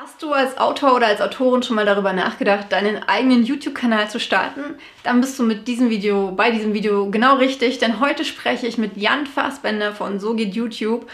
[0.00, 4.20] Hast du als Autor oder als Autorin schon mal darüber nachgedacht, deinen eigenen YouTube-Kanal zu
[4.20, 4.76] starten?
[5.02, 8.78] Dann bist du mit diesem Video, bei diesem Video genau richtig, denn heute spreche ich
[8.78, 11.10] mit Jan Fassbender von So geht YouTube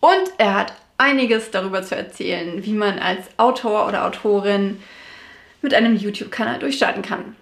[0.00, 4.82] und er hat einiges darüber zu erzählen, wie man als Autor oder Autorin
[5.62, 7.36] mit einem YouTube-Kanal durchstarten kann.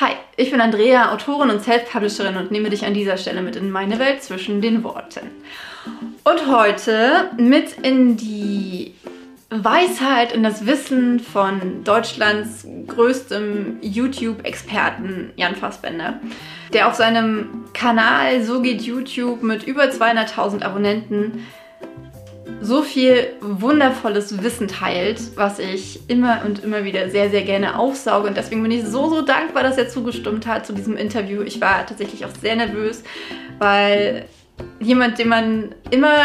[0.00, 3.70] Hi, ich bin Andrea, Autorin und Self-Publisherin und nehme dich an dieser Stelle mit in
[3.70, 5.30] meine Welt zwischen den Worten.
[6.24, 8.92] Und heute mit in die
[9.62, 16.20] Weisheit in das Wissen von Deutschlands größtem YouTube-Experten Jan Fassbender,
[16.72, 21.44] der auf seinem Kanal So geht YouTube mit über 200.000 Abonnenten
[22.60, 28.28] so viel wundervolles Wissen teilt, was ich immer und immer wieder sehr, sehr gerne aufsauge.
[28.28, 31.42] Und deswegen bin ich so, so dankbar, dass er zugestimmt hat zu diesem Interview.
[31.42, 33.02] Ich war tatsächlich auch sehr nervös,
[33.58, 34.24] weil
[34.80, 36.16] jemand, den man immer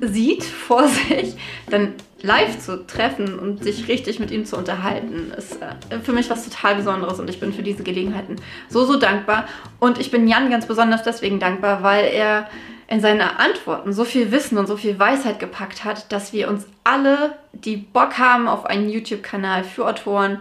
[0.00, 1.36] sieht vor sich,
[1.68, 6.30] dann live zu treffen und sich richtig mit ihm zu unterhalten, ist äh, für mich
[6.30, 8.36] was total Besonderes und ich bin für diese Gelegenheiten
[8.68, 9.46] so, so dankbar.
[9.78, 12.48] Und ich bin Jan ganz besonders deswegen dankbar, weil er
[12.88, 16.66] in seine Antworten so viel Wissen und so viel Weisheit gepackt hat, dass wir uns
[16.82, 20.40] alle, die Bock haben auf einen YouTube-Kanal für Autoren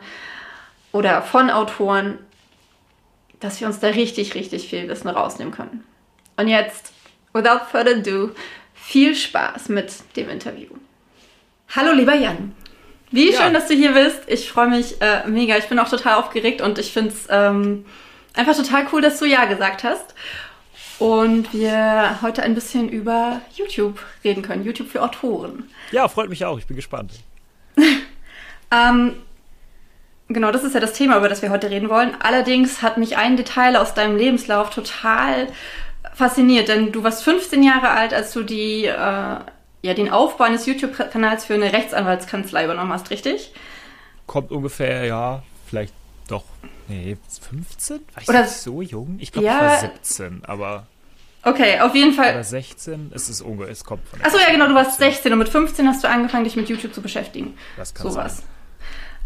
[0.92, 2.18] oder von Autoren,
[3.40, 5.84] dass wir uns da richtig, richtig viel Wissen rausnehmen können.
[6.38, 6.92] Und jetzt,
[7.34, 8.32] without further ado,
[8.74, 10.70] viel Spaß mit dem Interview.
[11.76, 12.56] Hallo lieber Jan.
[13.12, 13.44] Wie ja.
[13.44, 14.22] schön, dass du hier bist.
[14.26, 15.56] Ich freue mich äh, mega.
[15.56, 17.86] Ich bin auch total aufgeregt und ich finde es ähm,
[18.34, 20.16] einfach total cool, dass du Ja gesagt hast.
[20.98, 24.66] Und wir heute ein bisschen über YouTube reden können.
[24.66, 25.70] YouTube für Autoren.
[25.92, 26.58] Ja, freut mich auch.
[26.58, 27.12] Ich bin gespannt.
[28.72, 29.14] ähm,
[30.28, 32.18] genau, das ist ja das Thema, über das wir heute reden wollen.
[32.20, 35.48] Allerdings hat mich ein Detail aus deinem Lebenslauf total
[36.16, 39.36] fasziniert, denn du warst 15 Jahre alt, als du die äh,
[39.82, 43.54] ja, den Aufbau eines YouTube-Kanals für eine Rechtsanwaltskanzlei übernommen hast, richtig?
[44.28, 45.94] Kommt ungefähr, ja, vielleicht
[46.28, 46.44] doch,
[46.88, 47.18] nee,
[47.50, 48.00] 15?
[48.14, 49.18] War ich Oder, so jung?
[49.20, 50.88] Ich glaube, ja, ich war 17, aber...
[51.42, 52.32] Okay, auf jeden Fall.
[52.34, 55.40] Oder 16, es ist ungefähr, es kommt von Achso, ja, genau, du warst 16 und
[55.40, 57.58] mit 15 hast du angefangen, dich mit YouTube zu beschäftigen.
[57.78, 58.38] Das kann Sowas.
[58.38, 58.46] sein.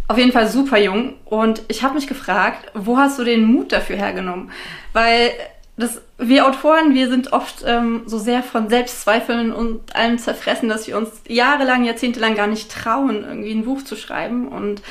[0.08, 1.16] Auf jeden Fall super jung.
[1.26, 4.52] Und ich habe mich gefragt, wo hast du den Mut dafür hergenommen?
[4.92, 5.32] Weil
[5.76, 10.88] das, wir Autoren, wir sind oft ähm, so sehr von Selbstzweifeln und allem zerfressen, dass
[10.88, 14.48] wir uns jahrelang, jahrzehntelang gar nicht trauen, irgendwie ein Buch zu schreiben.
[14.48, 14.84] Und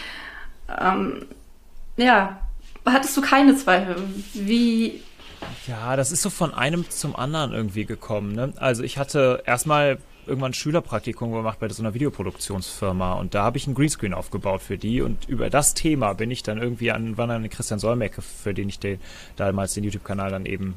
[0.80, 1.26] ähm,
[1.96, 2.40] ja,
[2.84, 3.96] hattest du keine Zweifel?
[4.34, 5.02] Wie.
[5.68, 8.32] Ja, das ist so von einem zum anderen irgendwie gekommen.
[8.32, 8.52] Ne?
[8.56, 13.66] Also ich hatte erstmal irgendwann Schülerpraktikum gemacht bei so einer Videoproduktionsfirma und da habe ich
[13.66, 17.30] einen Greenscreen aufgebaut für die und über das Thema bin ich dann irgendwie an, wann
[17.30, 19.00] an Christian Solmecke, für den ich den,
[19.36, 20.74] damals den YouTube-Kanal dann eben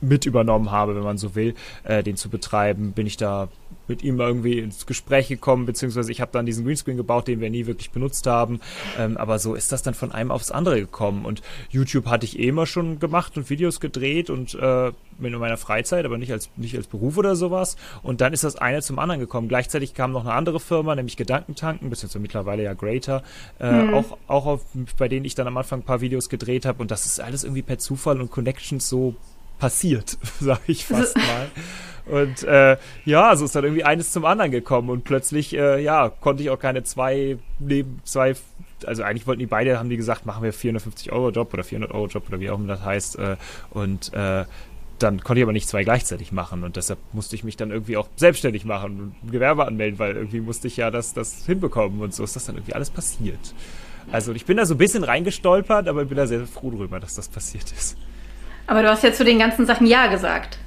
[0.00, 1.54] mit übernommen habe, wenn man so will,
[1.84, 3.48] äh, den zu betreiben, bin ich da
[3.88, 7.50] mit ihm irgendwie ins Gespräch gekommen, beziehungsweise ich habe dann diesen Greenscreen gebaut, den wir
[7.50, 8.60] nie wirklich benutzt haben.
[8.98, 11.24] Ähm, aber so ist das dann von einem aufs andere gekommen.
[11.24, 15.56] Und YouTube hatte ich eh immer schon gemacht und Videos gedreht und äh, in meiner
[15.56, 17.76] Freizeit, aber nicht als, nicht als Beruf oder sowas.
[18.02, 19.48] Und dann ist das eine zum anderen gekommen.
[19.48, 23.22] Gleichzeitig kam noch eine andere Firma, nämlich Gedankentanken, beziehungsweise mittlerweile ja Greater,
[23.58, 23.94] äh, mhm.
[23.94, 24.64] auch, auch auf,
[24.96, 26.80] bei denen ich dann am Anfang ein paar Videos gedreht habe.
[26.80, 29.14] Und das ist alles irgendwie per Zufall und Connections so
[29.58, 31.50] passiert, sage ich fast mal.
[32.06, 36.08] Und äh, ja, so ist dann irgendwie eines zum anderen gekommen und plötzlich, äh, ja,
[36.08, 38.34] konnte ich auch keine zwei neben zwei,
[38.86, 41.92] also eigentlich wollten die beide, haben die gesagt, machen wir 450 Euro Job oder 400
[41.92, 43.18] Euro Job oder wie auch immer das heißt.
[43.18, 43.36] Äh,
[43.70, 44.46] und äh,
[44.98, 47.96] dann konnte ich aber nicht zwei gleichzeitig machen und deshalb musste ich mich dann irgendwie
[47.96, 52.14] auch selbstständig machen und Gewerbe anmelden, weil irgendwie musste ich ja das, das hinbekommen und
[52.14, 53.54] so ist das dann irgendwie alles passiert.
[54.10, 56.98] Also ich bin da so ein bisschen reingestolpert, aber ich bin da sehr froh drüber,
[56.98, 57.96] dass das passiert ist.
[58.68, 60.58] Aber du hast ja zu den ganzen Sachen Ja gesagt.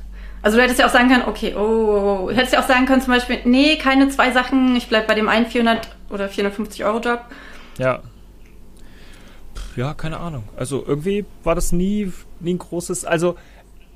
[0.41, 2.29] Also du hättest ja auch sagen können, okay, oh, oh, oh.
[2.29, 5.13] Du hättest ja auch sagen können zum Beispiel, nee, keine zwei Sachen, ich bleib bei
[5.13, 7.21] dem einen 400 oder 450 Euro Job.
[7.77, 8.01] Ja.
[9.75, 10.43] Ja, keine Ahnung.
[10.57, 13.35] Also irgendwie war das nie, nie ein großes, also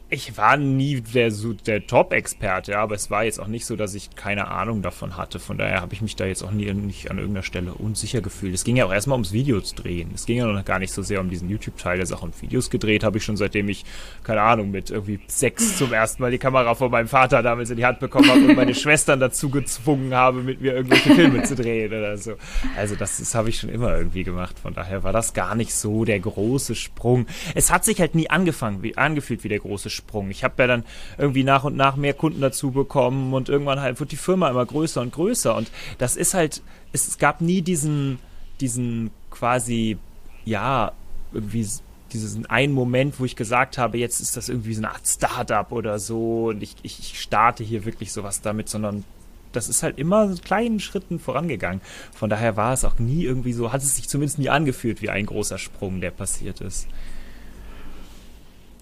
[0.09, 1.31] ich war nie der,
[1.65, 5.39] der Top-Experte, aber es war jetzt auch nicht so, dass ich keine Ahnung davon hatte.
[5.39, 8.53] Von daher habe ich mich da jetzt auch nie nicht an irgendeiner Stelle unsicher gefühlt.
[8.53, 10.11] Es ging ja auch erstmal ums Videos drehen.
[10.13, 12.23] Es ging ja noch gar nicht so sehr um diesen YouTube-Teil der Sache.
[12.23, 13.83] Und Videos gedreht habe ich schon seitdem ich,
[14.23, 17.77] keine Ahnung, mit irgendwie sechs zum ersten Mal die Kamera von meinem Vater damals in
[17.77, 21.55] die Hand bekommen habe und meine Schwestern dazu gezwungen habe, mit mir irgendwelche Filme zu
[21.55, 22.35] drehen oder so.
[22.77, 24.59] Also das, das habe ich schon immer irgendwie gemacht.
[24.59, 27.25] Von daher war das gar nicht so der große Sprung.
[27.55, 29.94] Es hat sich halt nie angefangen, wie, angefühlt wie der große Sprung.
[30.31, 30.83] Ich habe ja dann
[31.17, 34.65] irgendwie nach und nach mehr Kunden dazu bekommen und irgendwann halt wird die Firma immer
[34.65, 36.61] größer und größer und das ist halt,
[36.91, 38.19] es gab nie diesen,
[38.59, 39.97] diesen quasi,
[40.45, 40.91] ja,
[41.33, 41.67] irgendwie
[42.13, 45.71] diesen einen Moment, wo ich gesagt habe, jetzt ist das irgendwie so eine Art Startup
[45.71, 49.03] oder so und ich, ich starte hier wirklich sowas damit, sondern
[49.51, 51.81] das ist halt immer so kleinen Schritten vorangegangen.
[52.13, 55.09] Von daher war es auch nie irgendwie so, hat es sich zumindest nie angefühlt wie
[55.09, 56.87] ein großer Sprung, der passiert ist.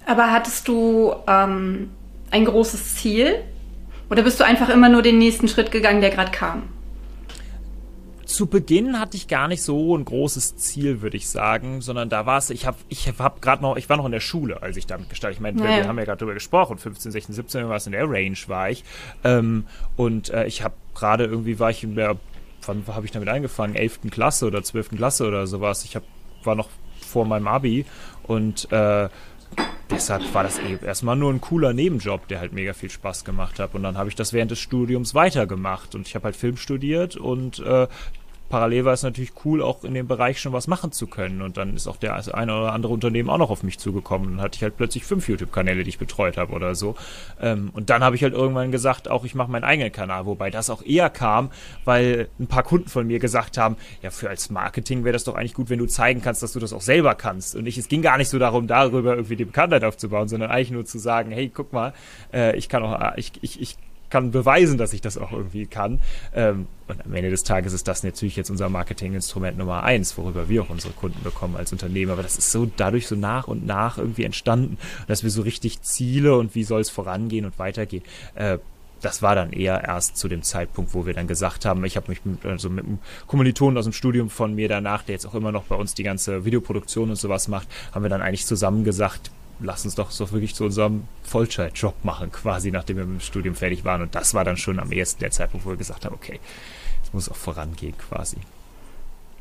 [0.06, 1.92] Aber hattest du ähm,
[2.32, 3.36] ein großes Ziel?
[4.10, 6.64] Oder bist du einfach immer nur den nächsten Schritt gegangen, der gerade kam?
[8.34, 12.26] zu Beginn hatte ich gar nicht so ein großes Ziel, würde ich sagen, sondern da
[12.26, 14.76] war es, ich habe ich hab gerade noch, ich war noch in der Schule, als
[14.76, 15.38] ich damit gestartet.
[15.38, 15.78] Ich meine, ja.
[15.78, 18.70] wir haben ja gerade darüber gesprochen, 15, 16, 17 war es in der Range war
[18.70, 18.84] ich.
[19.24, 19.66] Ähm,
[19.96, 22.18] und äh, ich habe gerade irgendwie war ich in der,
[22.66, 23.76] wann habe ich damit angefangen?
[23.76, 24.02] 11.
[24.10, 24.90] Klasse oder 12.
[24.90, 25.86] Klasse oder sowas.
[25.86, 26.04] Ich hab,
[26.44, 26.70] war noch
[27.06, 27.86] vor meinem Abi
[28.24, 29.10] und äh,
[29.90, 33.60] deshalb war das eh erstmal nur ein cooler Nebenjob, der halt mega viel Spaß gemacht
[33.60, 33.74] hat.
[33.76, 35.96] Und dann habe ich das während des Studiums weitergemacht.
[35.96, 37.88] Und ich habe halt Film studiert und äh,
[38.54, 41.42] parallel war es natürlich cool, auch in dem Bereich schon was machen zu können.
[41.42, 44.36] Und dann ist auch der eine oder andere Unternehmen auch noch auf mich zugekommen.
[44.36, 46.94] Dann hatte ich halt plötzlich fünf YouTube-Kanäle, die ich betreut habe oder so.
[47.42, 50.52] Ähm, und dann habe ich halt irgendwann gesagt, auch ich mache meinen eigenen Kanal, wobei
[50.52, 51.50] das auch eher kam,
[51.84, 55.34] weil ein paar Kunden von mir gesagt haben, ja, für als Marketing wäre das doch
[55.34, 57.56] eigentlich gut, wenn du zeigen kannst, dass du das auch selber kannst.
[57.56, 60.70] Und ich, es ging gar nicht so darum, darüber irgendwie die Bekanntheit aufzubauen, sondern eigentlich
[60.70, 61.92] nur zu sagen, hey, guck mal,
[62.32, 63.78] äh, ich kann auch, ich, ich, ich
[64.14, 66.00] kann beweisen, dass ich das auch irgendwie kann.
[66.36, 70.48] Ähm, und am Ende des Tages ist das natürlich jetzt unser Marketinginstrument Nummer eins, worüber
[70.50, 72.12] wir auch unsere Kunden bekommen als Unternehmen.
[72.12, 74.78] Aber das ist so dadurch so nach und nach irgendwie entstanden,
[75.08, 78.04] dass wir so richtig Ziele und wie soll es vorangehen und weitergehen.
[78.36, 78.60] Äh,
[79.02, 82.10] das war dann eher erst zu dem Zeitpunkt, wo wir dann gesagt haben, ich habe
[82.10, 85.34] mich mit, also mit einem Kommilitonen aus dem Studium von mir danach, der jetzt auch
[85.34, 88.84] immer noch bei uns die ganze Videoproduktion und sowas macht, haben wir dann eigentlich zusammen
[88.84, 89.32] gesagt,
[89.64, 93.56] lass uns doch so wirklich zu unserem Vollzeitjob machen, quasi nachdem wir mit dem Studium
[93.56, 94.02] fertig waren.
[94.02, 96.40] Und das war dann schon am ersten der Zeitpunkt, wo wir gesagt haben, okay,
[97.04, 98.38] es muss auch vorangehen quasi.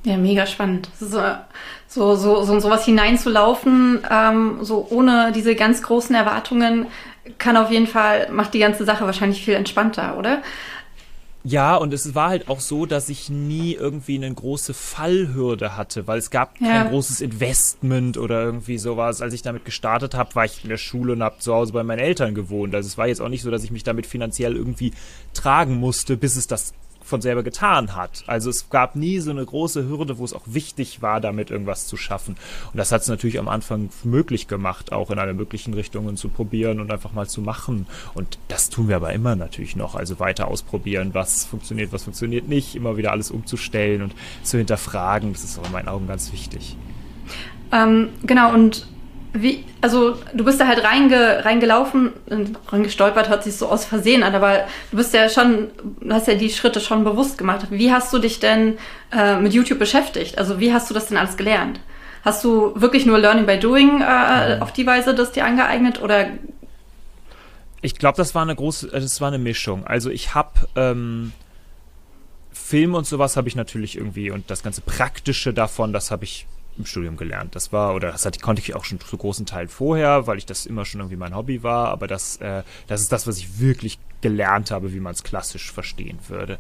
[0.05, 0.89] Ja, mega spannend.
[0.99, 1.21] So,
[1.87, 6.87] so, so, so sowas hineinzulaufen, ähm, so ohne diese ganz großen Erwartungen,
[7.39, 10.43] kann auf jeden Fall, macht die ganze Sache wahrscheinlich viel entspannter, oder?
[11.45, 16.07] Ja, und es war halt auch so, dass ich nie irgendwie eine große Fallhürde hatte,
[16.07, 16.69] weil es gab ja.
[16.69, 19.21] kein großes Investment oder irgendwie sowas.
[19.21, 21.83] Als ich damit gestartet habe, war ich in der Schule und habe zu Hause bei
[21.83, 22.75] meinen Eltern gewohnt.
[22.75, 24.93] Also es war jetzt auch nicht so, dass ich mich damit finanziell irgendwie
[25.35, 26.75] tragen musste, bis es das
[27.13, 28.25] von selber getan hat.
[28.27, 31.87] Also es gab nie so eine große Hürde, wo es auch wichtig war, damit irgendwas
[31.87, 32.37] zu schaffen.
[32.73, 36.31] Und das hat es natürlich am Anfang möglich gemacht, auch in alle möglichen Richtungen zu
[36.31, 37.87] probieren und einfach mal zu machen.
[38.15, 39.95] Und das tun wir aber immer natürlich noch.
[39.95, 45.35] Also weiter ausprobieren, was funktioniert, was funktioniert nicht, immer wieder alles umzustellen und zu hinterfragen.
[45.35, 46.79] Das ist auch in meinen Augen ganz wichtig.
[47.73, 48.87] Ähm, genau, und
[49.35, 52.13] wie, also du bist da halt reinge, reingelaufen,
[52.69, 55.71] reingestolpert hört sich so aus Versehen an, aber du bist ja schon,
[56.01, 57.67] du hast ja die Schritte schon bewusst gemacht.
[57.71, 58.77] Wie hast du dich denn
[59.11, 60.37] äh, mit YouTube beschäftigt?
[60.37, 61.81] Also wie hast du das denn alles gelernt?
[62.25, 66.27] Hast du wirklich nur Learning by Doing äh, auf die Weise das dir angeeignet oder?
[67.81, 69.87] Ich glaube, das war eine große, äh, das war eine Mischung.
[69.87, 71.33] Also ich habe ähm,
[72.53, 76.47] Film und sowas habe ich natürlich irgendwie und das ganze Praktische davon, das habe ich
[76.79, 77.55] im Studium gelernt.
[77.55, 80.47] Das war, oder das hatte, konnte ich auch schon zu großen Teilen vorher, weil ich
[80.47, 83.61] das immer schon irgendwie mein Hobby war, aber das, äh, das ist das, was ich
[83.61, 86.59] wirklich gelernt habe, wie man es klassisch verstehen würde.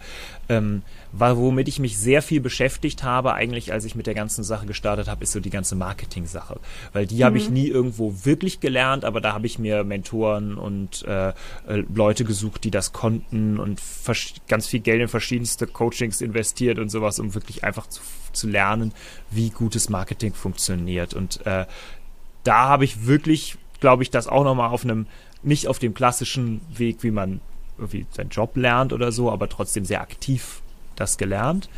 [0.49, 0.83] Ähm,
[1.13, 4.67] war, womit ich mich sehr viel beschäftigt habe, eigentlich als ich mit der ganzen Sache
[4.67, 6.59] gestartet habe, ist so die ganze Marketing-Sache.
[6.93, 7.25] Weil die mhm.
[7.25, 11.85] habe ich nie irgendwo wirklich gelernt, aber da habe ich mir Mentoren und äh, äh
[11.95, 13.81] Leute gesucht, die das konnten und
[14.49, 18.93] ganz viel Geld in verschiedenste Coachings investiert und sowas, um wirklich einfach zu zu lernen,
[19.31, 21.15] wie gutes Marketing funktioniert.
[21.15, 21.67] Und äh,
[22.45, 25.07] da habe ich wirklich, glaube ich, das auch nochmal auf einem,
[25.43, 27.41] nicht auf dem klassischen Weg, wie man
[27.79, 30.63] irgendwie seinen Job lernt oder so, aber trotzdem sehr aktiv
[30.97, 31.69] das gelernt.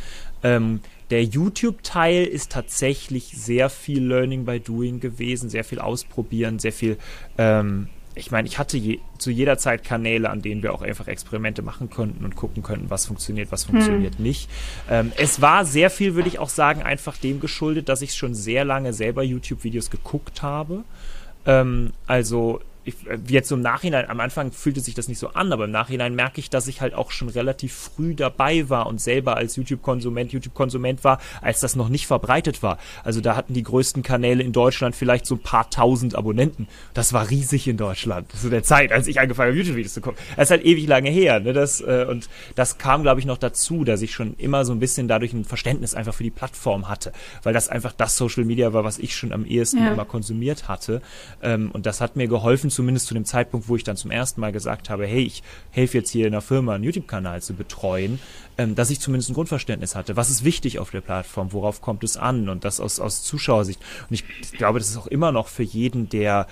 [0.43, 6.73] Ähm, der YouTube-Teil ist tatsächlich sehr viel Learning by Doing gewesen, sehr viel ausprobieren, sehr
[6.73, 6.97] viel
[7.37, 11.07] ähm, ich meine, ich hatte je, zu jeder Zeit Kanäle, an denen wir auch einfach
[11.07, 14.23] Experimente machen konnten und gucken könnten, was funktioniert, was funktioniert hm.
[14.23, 14.49] nicht.
[14.89, 18.33] Ähm, es war sehr viel, würde ich auch sagen, einfach dem geschuldet, dass ich schon
[18.33, 20.83] sehr lange selber YouTube-Videos geguckt habe.
[21.45, 25.29] Ähm, also ich, äh, jetzt so im Nachhinein, am Anfang fühlte sich das nicht so
[25.29, 28.87] an, aber im Nachhinein merke ich, dass ich halt auch schon relativ früh dabei war
[28.87, 32.77] und selber als YouTube-Konsument, YouTube-Konsument war, als das noch nicht verbreitet war.
[33.03, 36.67] Also da hatten die größten Kanäle in Deutschland vielleicht so ein paar tausend Abonnenten.
[36.93, 40.19] Das war riesig in Deutschland zu der Zeit, als ich angefangen habe, YouTube-Videos zu gucken.
[40.35, 41.53] Das ist halt ewig lange her, ne?
[41.53, 44.79] Das, äh, und das kam, glaube ich, noch dazu, dass ich schon immer so ein
[44.79, 47.11] bisschen dadurch ein Verständnis einfach für die Plattform hatte,
[47.43, 49.93] weil das einfach das Social Media war, was ich schon am ehesten ja.
[49.93, 51.01] immer konsumiert hatte.
[51.41, 54.41] Ähm, und das hat mir geholfen, zumindest zu dem Zeitpunkt, wo ich dann zum ersten
[54.41, 55.41] Mal gesagt habe, hey, ich
[55.71, 58.19] helfe jetzt hier in der Firma einen YouTube-Kanal zu betreuen,
[58.57, 60.15] ähm, dass ich zumindest ein Grundverständnis hatte.
[60.15, 61.51] Was ist wichtig auf der Plattform?
[61.53, 62.49] Worauf kommt es an?
[62.49, 63.79] Und das aus, aus Zuschauersicht.
[64.09, 66.47] Und ich glaube, das ist auch immer noch für jeden, der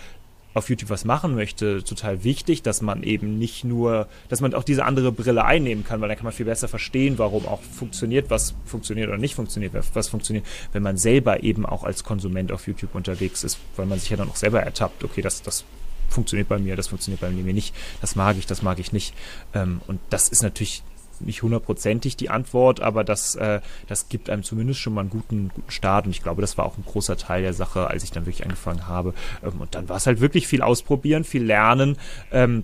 [0.54, 4.64] auf YouTube was machen möchte, total wichtig, dass man eben nicht nur, dass man auch
[4.64, 8.30] diese andere Brille einnehmen kann, weil dann kann man viel besser verstehen, warum auch funktioniert,
[8.30, 12.68] was funktioniert oder nicht funktioniert, was funktioniert, wenn man selber eben auch als Konsument auf
[12.68, 15.66] YouTube unterwegs ist, weil man sich ja dann auch selber ertappt, okay, das, das
[16.14, 19.14] funktioniert bei mir, das funktioniert bei mir nicht, das mag ich, das mag ich nicht.
[19.54, 20.84] Ähm, und das ist natürlich
[21.20, 25.50] nicht hundertprozentig die Antwort, aber das, äh, das gibt einem zumindest schon mal einen guten,
[25.54, 26.06] guten Start.
[26.06, 28.44] Und ich glaube, das war auch ein großer Teil der Sache, als ich dann wirklich
[28.44, 29.14] angefangen habe.
[29.44, 31.98] Ähm, und dann war es halt wirklich viel ausprobieren, viel lernen.
[32.32, 32.64] Ähm,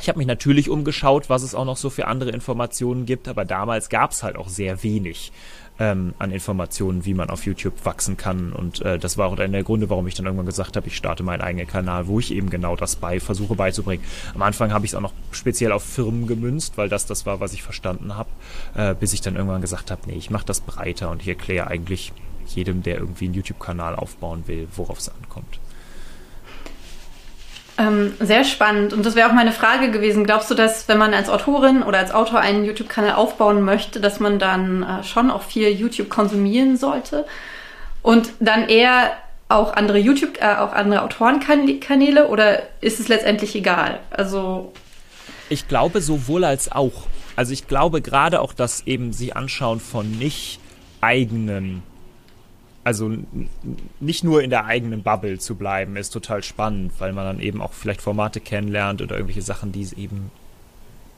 [0.00, 3.44] ich habe mich natürlich umgeschaut, was es auch noch so für andere Informationen gibt, aber
[3.44, 5.32] damals gab es halt auch sehr wenig
[5.78, 8.52] ähm, an Informationen, wie man auf YouTube wachsen kann.
[8.52, 10.96] Und äh, das war auch einer der Gründe, warum ich dann irgendwann gesagt habe, ich
[10.96, 14.04] starte meinen eigenen Kanal, wo ich eben genau das bei versuche beizubringen.
[14.34, 17.40] Am Anfang habe ich es auch noch speziell auf Firmen gemünzt, weil das das war,
[17.40, 18.30] was ich verstanden habe,
[18.74, 21.66] äh, bis ich dann irgendwann gesagt habe, nee, ich mache das breiter und ich erkläre
[21.66, 22.12] eigentlich
[22.46, 25.58] jedem, der irgendwie einen YouTube-Kanal aufbauen will, worauf es ankommt.
[27.76, 28.92] Ähm, sehr spannend.
[28.92, 30.24] Und das wäre auch meine Frage gewesen.
[30.24, 34.20] Glaubst du, dass wenn man als Autorin oder als Autor einen YouTube-Kanal aufbauen möchte, dass
[34.20, 37.26] man dann äh, schon auch viel YouTube konsumieren sollte?
[38.02, 39.12] Und dann eher
[39.48, 43.98] auch andere YouTube, äh, auch andere Autorenkanäle oder ist es letztendlich egal?
[44.10, 44.72] Also.
[45.48, 47.06] Ich glaube sowohl als auch.
[47.36, 50.60] Also ich glaube gerade auch, dass eben sie anschauen von nicht
[51.00, 51.82] eigenen
[52.84, 53.10] also
[53.98, 57.60] nicht nur in der eigenen Bubble zu bleiben, ist total spannend, weil man dann eben
[57.60, 60.30] auch vielleicht Formate kennenlernt oder irgendwelche Sachen, die es eben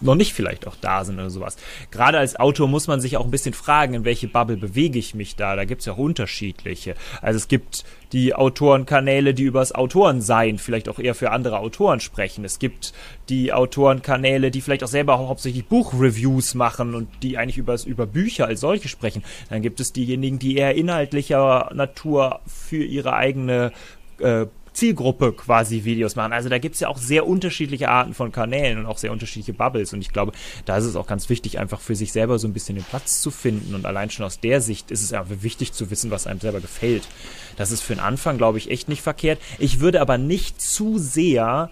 [0.01, 1.57] noch nicht vielleicht auch da sind oder sowas.
[1.91, 5.15] Gerade als Autor muss man sich auch ein bisschen fragen, in welche Bubble bewege ich
[5.15, 5.57] mich da.
[5.57, 6.95] Da gibt es ja auch unterschiedliche.
[7.23, 12.45] Also es gibt die Autorenkanäle, die übers Autorensein vielleicht auch eher für andere Autoren sprechen.
[12.45, 12.93] Es gibt
[13.29, 18.07] die Autorenkanäle, die vielleicht auch selber auch hauptsächlich Buchreviews machen und die eigentlich übers, über
[18.07, 19.25] Bücher als solche sprechen.
[19.51, 23.73] Dann gibt es diejenigen, die eher inhaltlicher Natur für ihre eigene
[24.19, 26.33] äh, Zielgruppe quasi Videos machen.
[26.33, 29.55] Also da gibt es ja auch sehr unterschiedliche Arten von Kanälen und auch sehr unterschiedliche
[29.55, 29.93] Bubbles.
[29.93, 30.33] Und ich glaube,
[30.67, 33.23] da ist es auch ganz wichtig, einfach für sich selber so ein bisschen den Platz
[33.23, 33.75] zu finden.
[33.75, 36.61] Und allein schon aus der Sicht ist es einfach wichtig zu wissen, was einem selber
[36.61, 37.09] gefällt.
[37.57, 39.41] Das ist für den Anfang, glaube ich, echt nicht verkehrt.
[39.59, 41.71] Ich würde aber nicht zu sehr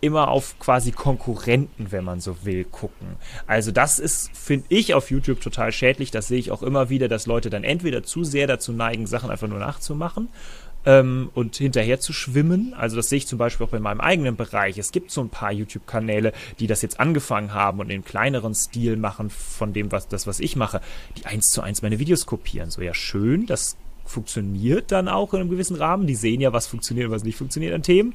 [0.00, 3.16] immer auf quasi Konkurrenten, wenn man so will, gucken.
[3.48, 6.12] Also das ist, finde ich, auf YouTube total schädlich.
[6.12, 9.28] Das sehe ich auch immer wieder, dass Leute dann entweder zu sehr dazu neigen, Sachen
[9.28, 10.28] einfach nur nachzumachen
[10.88, 12.72] ähm, und hinterher zu schwimmen.
[12.72, 14.78] Also das sehe ich zum Beispiel auch bei meinem eigenen Bereich.
[14.78, 18.96] Es gibt so ein paar YouTube-Kanäle, die das jetzt angefangen haben und in kleineren Stil
[18.96, 20.80] machen von dem, was das, was ich mache,
[21.18, 22.70] die eins zu eins meine Videos kopieren.
[22.70, 23.76] So ja schön, das
[24.06, 26.06] funktioniert dann auch in einem gewissen Rahmen.
[26.06, 28.14] Die sehen ja, was funktioniert und was nicht funktioniert an Themen.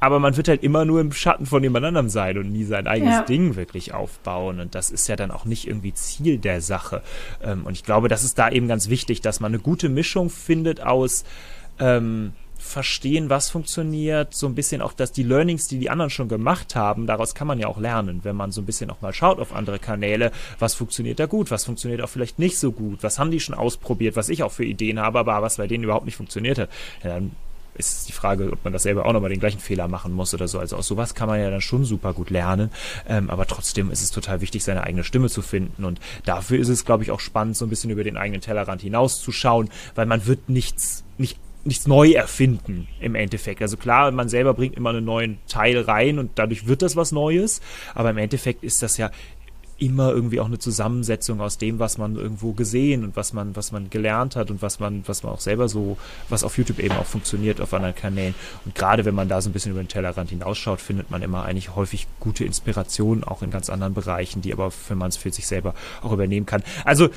[0.00, 2.86] Aber man wird halt immer nur im Schatten von jemand anderem sein und nie sein
[2.88, 3.22] eigenes ja.
[3.22, 4.58] Ding wirklich aufbauen.
[4.58, 7.02] Und das ist ja dann auch nicht irgendwie Ziel der Sache.
[7.42, 10.30] Ähm, und ich glaube, das ist da eben ganz wichtig, dass man eine gute Mischung
[10.30, 11.24] findet aus
[11.80, 16.28] ähm, verstehen, was funktioniert, so ein bisschen auch, dass die Learnings, die die anderen schon
[16.28, 19.14] gemacht haben, daraus kann man ja auch lernen, wenn man so ein bisschen auch mal
[19.14, 23.02] schaut auf andere Kanäle, was funktioniert da gut, was funktioniert auch vielleicht nicht so gut,
[23.02, 25.84] was haben die schon ausprobiert, was ich auch für Ideen habe, aber was bei denen
[25.84, 26.68] überhaupt nicht funktioniert hat.
[27.02, 27.32] Dann
[27.74, 30.48] ist die Frage, ob man das selber auch nochmal den gleichen Fehler machen muss oder
[30.48, 30.58] so.
[30.58, 32.70] Also aus sowas kann man ja dann schon super gut lernen.
[33.08, 35.84] Ähm, aber trotzdem ist es total wichtig, seine eigene Stimme zu finden.
[35.84, 38.82] Und dafür ist es, glaube ich, auch spannend, so ein bisschen über den eigenen Tellerrand
[38.82, 43.62] hinauszuschauen, weil man wird nichts, nicht nichts neu erfinden im Endeffekt.
[43.62, 47.12] Also klar, man selber bringt immer einen neuen Teil rein und dadurch wird das was
[47.12, 47.60] Neues,
[47.94, 49.10] aber im Endeffekt ist das ja
[49.78, 53.70] immer irgendwie auch eine Zusammensetzung aus dem, was man irgendwo gesehen und was man, was
[53.70, 55.96] man gelernt hat und was man, was man auch selber so,
[56.28, 58.34] was auf YouTube eben auch funktioniert auf anderen Kanälen.
[58.64, 61.44] Und gerade wenn man da so ein bisschen über den Tellerrand hinausschaut, findet man immer
[61.44, 65.30] eigentlich häufig gute Inspirationen auch in ganz anderen Bereichen, die aber, wenn man es für
[65.30, 66.64] sich selber auch übernehmen kann.
[66.84, 67.08] Also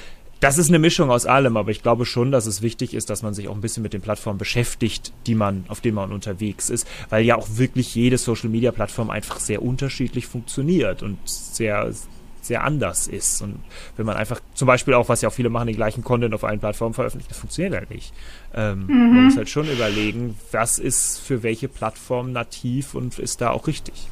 [0.42, 3.22] das ist eine Mischung aus allem, aber ich glaube schon, dass es wichtig ist, dass
[3.22, 6.72] man sich auch ein bisschen mit den Plattformen beschäftigt, die man, auf denen man unterwegs
[6.72, 11.94] ist, weil ja auch wirklich jede Social Media Plattform einfach sehr unterschiedlich funktioniert und sehr,
[12.42, 13.44] sehr anders ist.
[13.44, 13.60] Und
[13.98, 16.44] wenn man einfach, zum Beispiel auch, was ja auch viele machen, den gleichen Content auf
[16.44, 18.12] allen Plattformen veröffentlicht, das funktioniert halt nicht.
[18.56, 19.16] Ähm, mhm.
[19.16, 23.68] Man muss halt schon überlegen, was ist für welche Plattform nativ und ist da auch
[23.68, 24.08] richtig.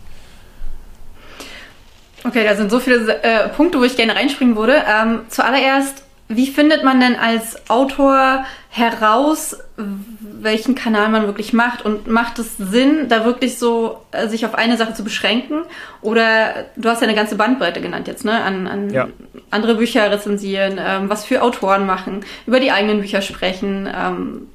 [2.24, 4.84] Okay, da sind so viele äh, Punkte, wo ich gerne reinspringen würde.
[4.86, 11.84] Ähm, zuallererst, wie findet man denn als Autor heraus, welchen Kanal man wirklich macht?
[11.84, 15.64] Und macht es Sinn, da wirklich so äh, sich auf eine Sache zu beschränken?
[16.02, 18.44] Oder du hast ja eine ganze Bandbreite genannt jetzt, ne?
[18.44, 19.08] An, an ja.
[19.50, 23.90] andere Bücher rezensieren, ähm, was für Autoren machen, über die eigenen Bücher sprechen.
[23.92, 24.50] Ähm,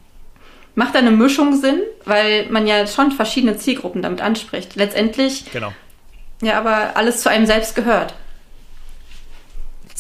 [0.77, 1.81] macht da eine Mischung Sinn?
[2.05, 4.77] Weil man ja schon verschiedene Zielgruppen damit anspricht.
[4.77, 5.51] Letztendlich.
[5.53, 5.73] Genau.
[6.41, 8.15] Ja, aber alles zu einem selbst gehört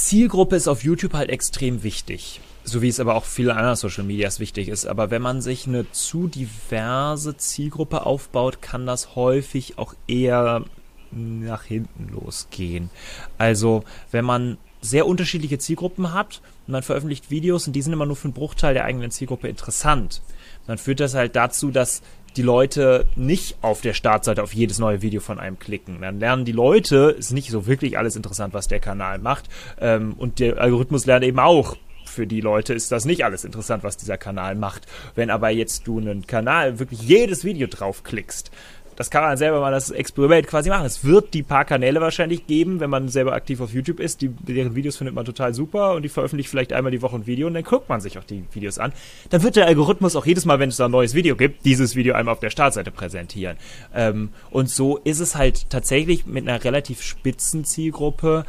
[0.04, 2.40] Zielgruppe ist auf YouTube halt extrem wichtig.
[2.62, 4.86] So wie es aber auch viele andere Social Medias wichtig ist.
[4.86, 10.62] Aber wenn man sich eine zu diverse Zielgruppe aufbaut, kann das häufig auch eher
[11.10, 12.90] nach hinten losgehen.
[13.38, 18.04] Also, wenn man sehr unterschiedliche Zielgruppen hat und man veröffentlicht Videos und die sind immer
[18.04, 20.20] nur für einen Bruchteil der eigenen Zielgruppe interessant,
[20.66, 22.02] dann führt das halt dazu, dass
[22.36, 26.00] die Leute nicht auf der Startseite auf jedes neue Video von einem klicken.
[26.00, 29.48] Dann lernen die Leute, ist nicht so wirklich alles interessant, was der Kanal macht.
[29.80, 33.82] Ähm, und der Algorithmus lernt eben auch, für die Leute ist das nicht alles interessant,
[33.82, 34.86] was dieser Kanal macht.
[35.14, 38.50] Wenn aber jetzt du einen Kanal wirklich jedes Video draufklickst,
[38.96, 40.86] das kann man selber mal das Experiment quasi machen.
[40.86, 44.22] Es wird die paar Kanäle wahrscheinlich geben, wenn man selber aktiv auf YouTube ist.
[44.22, 47.26] Die, deren Videos findet man total super und die veröffentlichen vielleicht einmal die Woche ein
[47.26, 48.92] Video und dann guckt man sich auch die Videos an.
[49.30, 51.96] Dann wird der Algorithmus auch jedes Mal, wenn es da ein neues Video gibt, dieses
[51.96, 53.56] Video einmal auf der Startseite präsentieren.
[53.94, 58.44] Ähm, und so ist es halt tatsächlich mit einer relativ spitzen Zielgruppe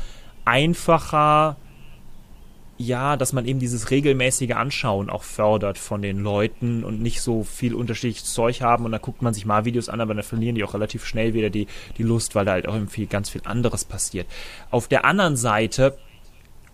[0.45, 1.57] einfacher,
[2.77, 7.43] ja, dass man eben dieses regelmäßige Anschauen auch fördert von den Leuten und nicht so
[7.43, 10.55] viel unterschiedliches Zeug haben und dann guckt man sich mal Videos an, aber dann verlieren
[10.55, 11.67] die auch relativ schnell wieder die,
[11.97, 14.27] die Lust, weil da halt auch irgendwie ganz viel anderes passiert.
[14.71, 15.97] Auf der anderen Seite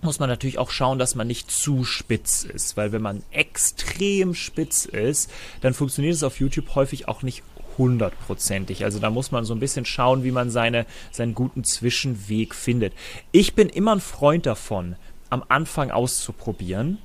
[0.02, 4.34] muss man natürlich auch schauen, dass man nicht zu spitz ist, weil wenn man extrem
[4.34, 5.30] spitz ist,
[5.62, 7.44] dann funktioniert es auf YouTube häufig auch nicht
[7.78, 8.84] hundertprozentig.
[8.84, 12.94] Also da muss man so ein bisschen schauen, wie man seine, seinen guten Zwischenweg findet.
[13.32, 14.96] Ich bin immer ein Freund davon,
[15.32, 17.00] am Anfang auszuprobieren,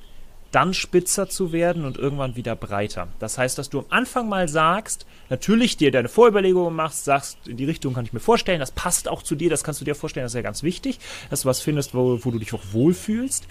[0.51, 3.07] dann spitzer zu werden und irgendwann wieder breiter.
[3.19, 7.57] Das heißt, dass du am Anfang mal sagst, natürlich dir deine Vorüberlegungen machst, sagst, in
[7.57, 9.95] die Richtung kann ich mir vorstellen, das passt auch zu dir, das kannst du dir
[9.95, 12.61] vorstellen, das ist ja ganz wichtig, dass du was findest, wo, wo du dich auch
[12.71, 13.47] wohlfühlst.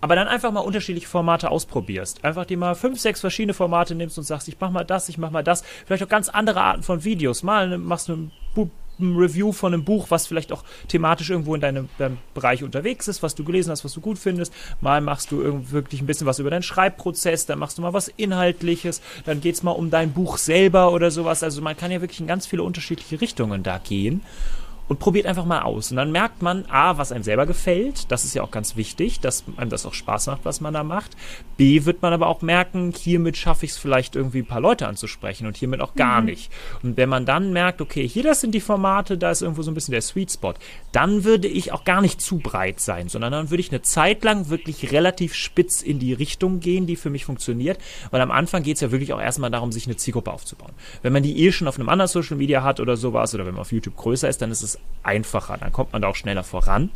[0.00, 2.22] Aber dann einfach mal unterschiedliche Formate ausprobierst.
[2.22, 5.18] Einfach dir mal fünf, sechs verschiedene Formate nimmst und sagst, ich mach mal das, ich
[5.18, 5.64] mach mal das.
[5.86, 7.42] Vielleicht auch ganz andere Arten von Videos.
[7.42, 8.30] Mal machst du
[8.98, 13.08] ein Review von einem Buch, was vielleicht auch thematisch irgendwo in deinem, deinem, Bereich unterwegs
[13.08, 14.52] ist, was du gelesen hast, was du gut findest.
[14.80, 18.08] Mal machst du wirklich ein bisschen was über deinen Schreibprozess, dann machst du mal was
[18.08, 21.42] Inhaltliches, dann geht es mal um dein Buch selber oder sowas.
[21.42, 24.22] Also man kann ja wirklich in ganz viele unterschiedliche Richtungen da gehen
[24.88, 25.90] und probiert einfach mal aus.
[25.90, 28.10] Und dann merkt man, A, was einem selber gefällt.
[28.10, 30.84] Das ist ja auch ganz wichtig, dass einem das auch Spaß macht, was man da
[30.84, 31.16] macht.
[31.56, 34.86] B, wird man aber auch merken, hiermit schaffe ich es vielleicht irgendwie ein paar Leute
[34.86, 36.26] anzusprechen und hiermit auch gar mhm.
[36.26, 36.52] nicht.
[36.82, 39.70] Und wenn man dann merkt, okay, hier das sind die Formate, da ist irgendwo so
[39.70, 40.54] ein bisschen der Sweet Spot,
[40.92, 44.22] dann würde ich auch gar nicht zu breit sein, sondern dann würde ich eine Zeit
[44.24, 47.78] lang wirklich relativ spitz in die Richtung gehen, die für mich funktioniert.
[48.10, 50.72] Weil am Anfang geht es ja wirklich auch erstmal darum, sich eine Zielgruppe aufzubauen.
[51.02, 53.54] Wenn man die eh schon auf einem anderen Social Media hat oder sowas, oder wenn
[53.54, 56.44] man auf YouTube größer ist, dann ist es einfacher, dann kommt man da auch schneller
[56.44, 56.90] voran.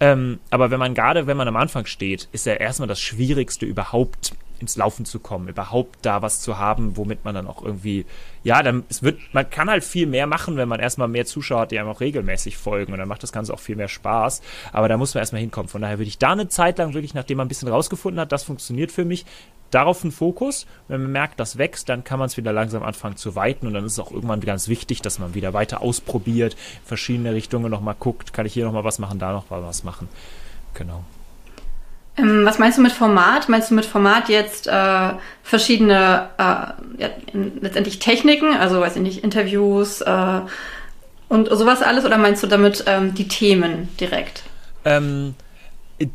[0.00, 3.66] Ähm, aber wenn man gerade, wenn man am Anfang steht, ist ja erstmal das Schwierigste
[3.66, 8.06] überhaupt ins Laufen zu kommen, überhaupt da was zu haben, womit man dann auch irgendwie,
[8.42, 11.62] ja, dann es wird, man kann halt viel mehr machen, wenn man erstmal mehr Zuschauer
[11.62, 14.42] hat, die einem auch regelmäßig folgen und dann macht das Ganze auch viel mehr Spaß.
[14.72, 15.68] Aber da muss man erstmal hinkommen.
[15.68, 18.32] Von daher würde ich da eine Zeit lang wirklich, nachdem man ein bisschen rausgefunden hat,
[18.32, 19.24] das funktioniert für mich,
[19.70, 20.66] darauf einen Fokus.
[20.88, 23.74] Wenn man merkt, das wächst, dann kann man es wieder langsam anfangen zu weiten und
[23.74, 27.96] dann ist es auch irgendwann ganz wichtig, dass man wieder weiter ausprobiert, verschiedene Richtungen nochmal
[27.98, 30.08] guckt, kann ich hier nochmal was machen, da noch mal was machen.
[30.74, 31.04] Genau.
[32.20, 33.48] Ähm, was meinst du mit Format?
[33.48, 35.10] Meinst du mit Format jetzt äh,
[35.42, 37.10] verschiedene, äh, ja,
[37.60, 40.40] letztendlich Techniken, also weiß ich nicht, Interviews äh,
[41.28, 44.42] und sowas alles, oder meinst du damit ähm, die Themen direkt?
[44.84, 45.34] Ähm,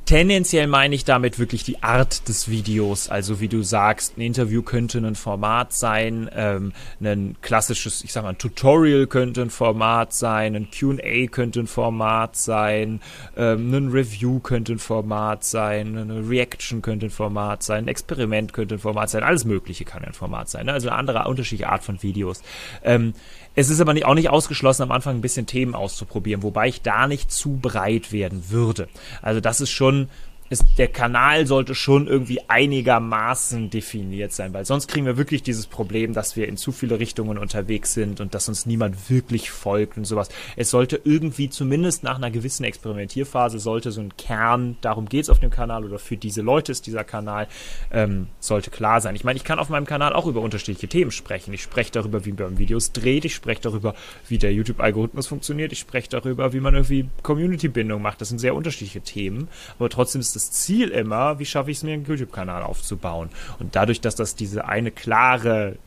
[0.05, 4.63] Tendenziell meine ich damit wirklich die Art des Videos, also wie du sagst, ein Interview
[4.63, 10.11] könnte ein Format sein, ähm, ein klassisches, ich sag mal, ein Tutorial könnte ein Format
[10.11, 12.99] sein, ein Q&A könnte ein Format sein,
[13.37, 18.53] ähm, ein Review könnte ein Format sein, eine Reaction könnte ein Format sein, ein Experiment
[18.53, 20.73] könnte ein Format sein, alles Mögliche kann ein Format sein, ne?
[20.73, 22.41] also eine andere, unterschiedliche Art von Videos.
[22.83, 23.13] Ähm,
[23.55, 26.81] es ist aber nicht, auch nicht ausgeschlossen, am Anfang ein bisschen Themen auszuprobieren, wobei ich
[26.81, 28.87] da nicht zu breit werden würde.
[29.21, 30.09] Also das ist schon
[30.49, 35.65] ist, der Kanal sollte schon irgendwie einigermaßen definiert sein, weil sonst kriegen wir wirklich dieses
[35.65, 39.97] Problem, dass wir in zu viele Richtungen unterwegs sind und dass uns niemand wirklich folgt
[39.97, 40.29] und sowas.
[40.55, 45.29] Es sollte irgendwie zumindest nach einer gewissen Experimentierphase sollte so ein Kern, darum geht es
[45.29, 47.47] auf dem Kanal oder für diese Leute ist dieser Kanal,
[47.91, 49.15] ähm, sollte klar sein.
[49.15, 51.53] Ich meine, ich kann auf meinem Kanal auch über unterschiedliche Themen sprechen.
[51.53, 53.95] Ich spreche darüber, wie man Videos dreht, ich spreche darüber,
[54.27, 58.21] wie der YouTube-Algorithmus funktioniert, ich spreche darüber, wie man irgendwie Community-Bindung macht.
[58.21, 59.47] Das sind sehr unterschiedliche Themen,
[59.79, 63.29] aber trotzdem ist das Ziel immer, wie schaffe ich es mir, einen YouTube-Kanal aufzubauen.
[63.59, 65.77] Und dadurch, dass das diese eine klare,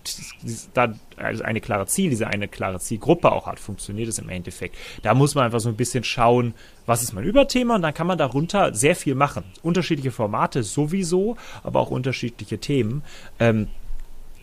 [1.17, 4.77] also eine klare Ziel, diese eine klare Zielgruppe auch hat, funktioniert es im Endeffekt.
[5.03, 6.55] Da muss man einfach so ein bisschen schauen,
[6.87, 9.45] was ist mein Überthema und dann kann man darunter sehr viel machen.
[9.63, 13.03] Unterschiedliche Formate sowieso, aber auch unterschiedliche Themen.
[13.39, 13.69] Ähm,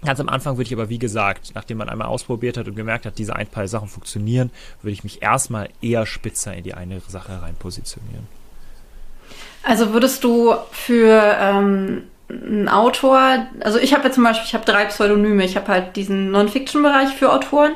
[0.06, 3.08] Ganz am Anfang würde ich aber, wie gesagt, nachdem man einmal ausprobiert hat und gemerkt
[3.08, 4.52] hat, diese ein paar Sachen funktionieren,
[4.84, 8.28] würde ich mich erstmal eher spitzer in die eine Sache rein positionieren.
[9.66, 14.66] Also würdest du für ähm, einen Autor, also ich habe ja zum Beispiel, ich habe
[14.66, 15.44] drei Pseudonyme.
[15.44, 17.74] Ich habe halt diesen Non-Fiction-Bereich für Autoren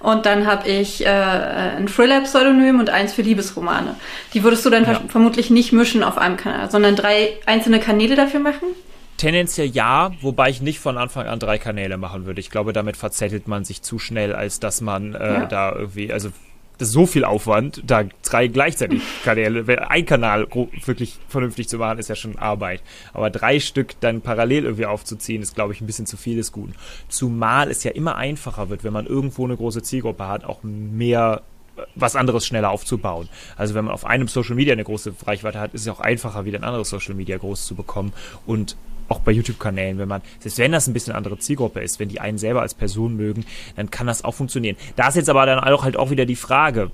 [0.00, 3.96] und dann habe ich äh, ein Thriller-Pseudonym und eins für Liebesromane.
[4.34, 5.00] Die würdest du dann ja.
[5.08, 8.68] vermutlich nicht mischen auf einem Kanal, sondern drei einzelne Kanäle dafür machen?
[9.16, 12.40] Tendenziell ja, wobei ich nicht von Anfang an drei Kanäle machen würde.
[12.40, 15.46] Ich glaube, damit verzettelt man sich zu schnell, als dass man äh, ja.
[15.46, 16.30] da irgendwie, also
[16.78, 20.48] das ist so viel Aufwand, da drei gleichzeitig Kanäle, ein Kanal
[20.84, 22.82] wirklich vernünftig zu machen, ist ja schon Arbeit.
[23.12, 26.52] Aber drei Stück dann parallel irgendwie aufzuziehen, ist, glaube ich, ein bisschen zu viel des
[26.52, 26.74] Guten.
[27.08, 31.42] Zumal es ja immer einfacher wird, wenn man irgendwo eine große Zielgruppe hat, auch mehr
[31.76, 33.28] äh, was anderes schneller aufzubauen.
[33.56, 36.44] Also wenn man auf einem Social Media eine große Reichweite hat, ist es auch einfacher,
[36.44, 38.12] wieder ein anderes Social Media groß zu bekommen.
[38.46, 38.76] Und
[39.08, 42.20] auch bei YouTube-Kanälen, wenn man, selbst wenn das ein bisschen andere Zielgruppe ist, wenn die
[42.20, 43.44] einen selber als Person mögen,
[43.76, 44.76] dann kann das auch funktionieren.
[44.96, 46.90] Da ist jetzt aber dann auch halt auch wieder die Frage,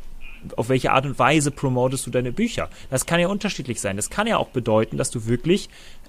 [0.57, 2.69] auf welche Art und Weise promotest du deine Bücher?
[2.91, 3.97] Das kann ja unterschiedlich sein.
[3.97, 5.69] Das kann ja auch bedeuten, dass du wirklich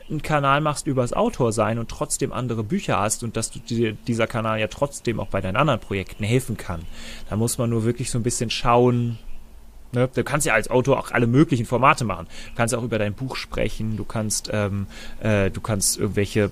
[0.09, 3.93] einen Kanal machst übers Autor sein und trotzdem andere Bücher hast und dass du dir
[3.93, 6.81] dieser Kanal ja trotzdem auch bei deinen anderen Projekten helfen kann.
[7.29, 9.19] Da muss man nur wirklich so ein bisschen schauen,
[9.91, 10.09] Ne?
[10.13, 12.27] Du kannst ja als Autor auch alle möglichen Formate machen.
[12.49, 14.87] Du kannst auch über dein Buch sprechen, du kannst, ähm,
[15.21, 16.51] äh, du kannst irgendwelche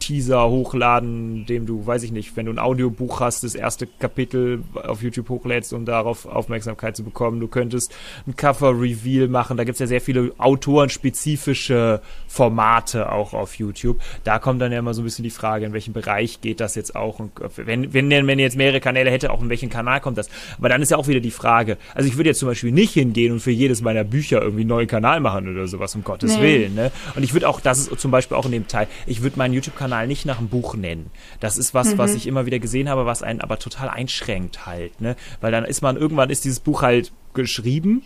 [0.00, 4.64] Teaser hochladen, dem du, weiß ich nicht, wenn du ein Audiobuch hast, das erste Kapitel
[4.74, 7.38] auf YouTube hochlädst, um darauf Aufmerksamkeit zu bekommen.
[7.38, 7.94] Du könntest
[8.26, 9.56] ein Cover-Reveal machen.
[9.56, 14.00] Da gibt es ja sehr viele autorenspezifische Formate auch auf YouTube.
[14.24, 16.74] Da kommt dann ja immer so ein bisschen die Frage, in welchem Bereich geht das
[16.74, 17.20] jetzt auch?
[17.20, 20.28] Und wenn, wenn, wenn ihr jetzt mehrere Kanäle hätte, auch in welchen Kanal kommt das?
[20.58, 22.94] Aber dann ist ja auch wieder die Frage, also ich würde jetzt zum Beispiel nicht
[22.94, 26.36] hingehen und für jedes meiner Bücher irgendwie einen neuen Kanal machen oder sowas, um Gottes
[26.36, 26.42] nee.
[26.42, 26.74] Willen.
[26.74, 26.90] Ne?
[27.14, 29.52] Und ich würde auch, das ist zum Beispiel auch in dem Teil, ich würde meinen
[29.52, 31.10] YouTube-Kanal Kanal nicht nach einem Buch nennen.
[31.40, 31.98] Das ist was, mhm.
[31.98, 35.16] was ich immer wieder gesehen habe, was einen aber total einschränkt halt, ne?
[35.40, 38.02] Weil dann ist man, irgendwann ist dieses Buch halt geschrieben,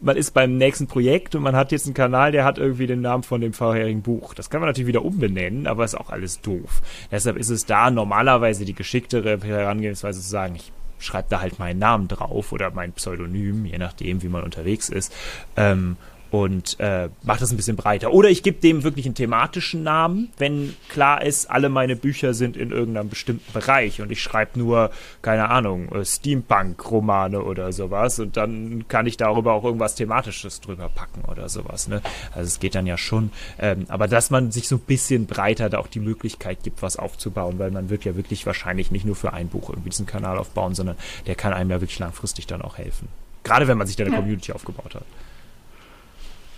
[0.00, 3.00] man ist beim nächsten Projekt und man hat jetzt einen Kanal, der hat irgendwie den
[3.00, 4.34] Namen von dem vorherigen Buch.
[4.34, 6.82] Das kann man natürlich wieder umbenennen, aber ist auch alles doof.
[7.10, 11.78] Deshalb ist es da normalerweise die geschicktere Herangehensweise zu sagen, ich schreibe da halt meinen
[11.78, 15.12] Namen drauf oder mein Pseudonym, je nachdem, wie man unterwegs ist.
[15.56, 15.96] Ähm,
[16.30, 18.12] und äh, mache das ein bisschen breiter.
[18.12, 22.56] Oder ich gebe dem wirklich einen thematischen Namen, wenn klar ist, alle meine Bücher sind
[22.56, 24.90] in irgendeinem bestimmten Bereich und ich schreibe nur,
[25.22, 30.88] keine Ahnung, äh, Steampunk-Romane oder sowas und dann kann ich darüber auch irgendwas Thematisches drüber
[30.88, 31.88] packen oder sowas.
[31.88, 32.02] Ne?
[32.32, 35.70] Also es geht dann ja schon, ähm, aber dass man sich so ein bisschen breiter
[35.70, 39.16] da auch die Möglichkeit gibt, was aufzubauen, weil man wird ja wirklich wahrscheinlich nicht nur
[39.16, 42.62] für ein Buch irgendwie diesen Kanal aufbauen, sondern der kann einem ja wirklich langfristig dann
[42.62, 43.08] auch helfen.
[43.44, 44.20] Gerade wenn man sich da eine ja.
[44.20, 45.04] Community aufgebaut hat.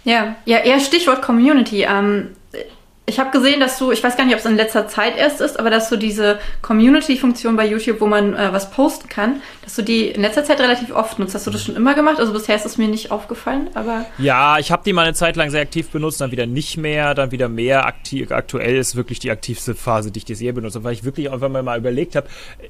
[0.05, 1.83] Ja, ja, eher Stichwort Community.
[1.83, 2.29] Ähm,
[3.11, 5.41] ich habe gesehen, dass du, ich weiß gar nicht, ob es in letzter Zeit erst
[5.41, 9.75] ist, aber dass du diese Community-Funktion bei YouTube, wo man äh, was posten kann, dass
[9.75, 11.35] du die in letzter Zeit relativ oft nutzt.
[11.35, 12.21] Hast du das schon immer gemacht?
[12.21, 14.07] Also bisher ist es mir nicht aufgefallen, aber.
[14.19, 17.15] Ja, ich habe die mal eine Zeit lang sehr aktiv benutzt, dann wieder nicht mehr,
[17.15, 18.31] dann wieder mehr aktiv.
[18.31, 21.49] Aktuell ist wirklich die aktivste Phase, die ich das je benutze, weil ich wirklich einfach
[21.49, 22.29] mal überlegt habe,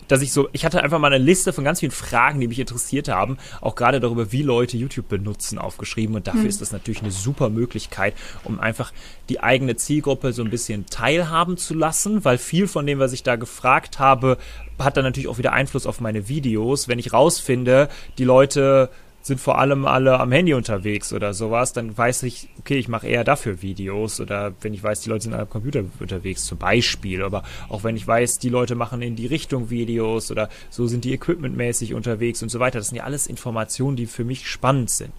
[0.09, 2.59] dass ich so, ich hatte einfach mal eine Liste von ganz vielen Fragen, die mich
[2.59, 6.17] interessiert haben, auch gerade darüber, wie Leute YouTube benutzen, aufgeschrieben.
[6.17, 6.49] Und dafür hm.
[6.49, 8.93] ist das natürlich eine super Möglichkeit, um einfach
[9.29, 13.23] die eigene Zielgruppe so ein bisschen teilhaben zu lassen, weil viel von dem, was ich
[13.23, 14.39] da gefragt habe,
[14.79, 16.89] hat dann natürlich auch wieder Einfluss auf meine Videos.
[16.89, 17.89] Wenn ich rausfinde,
[18.19, 18.91] die Leute
[19.23, 23.07] sind vor allem alle am Handy unterwegs oder sowas, dann weiß ich, okay, ich mache
[23.07, 27.23] eher dafür Videos oder wenn ich weiß, die Leute sind am Computer unterwegs zum Beispiel,
[27.23, 31.05] aber auch wenn ich weiß, die Leute machen in die Richtung Videos oder so sind
[31.05, 34.91] die equipmentmäßig unterwegs und so weiter, das sind ja alles Informationen, die für mich spannend
[34.91, 35.13] sind.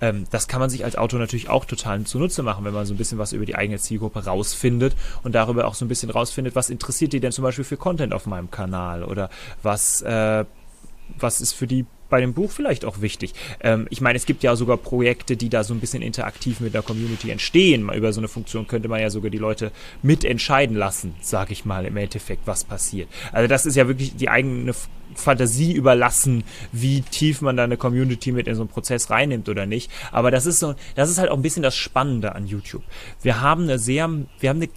[0.00, 2.94] Ähm, das kann man sich als Autor natürlich auch total zunutze machen, wenn man so
[2.94, 6.56] ein bisschen was über die eigene Zielgruppe rausfindet und darüber auch so ein bisschen rausfindet,
[6.56, 9.30] was interessiert die denn zum Beispiel für Content auf meinem Kanal oder
[9.62, 10.44] was, äh,
[11.18, 13.34] was ist für die bei dem Buch vielleicht auch wichtig.
[13.60, 16.72] Ähm, ich meine, es gibt ja sogar Projekte, die da so ein bisschen interaktiv mit
[16.72, 17.90] der Community entstehen.
[17.92, 21.86] Über so eine Funktion könnte man ja sogar die Leute mitentscheiden lassen, sage ich mal
[21.86, 23.08] im Endeffekt, was passiert.
[23.32, 24.74] Also das ist ja wirklich die eigene
[25.16, 29.66] Fantasie überlassen, wie tief man da eine Community mit in so einen Prozess reinnimmt oder
[29.66, 29.90] nicht.
[30.12, 32.84] Aber das ist so, das ist halt auch ein bisschen das Spannende an YouTube.
[33.22, 34.68] Wir haben eine sehr, wir haben eine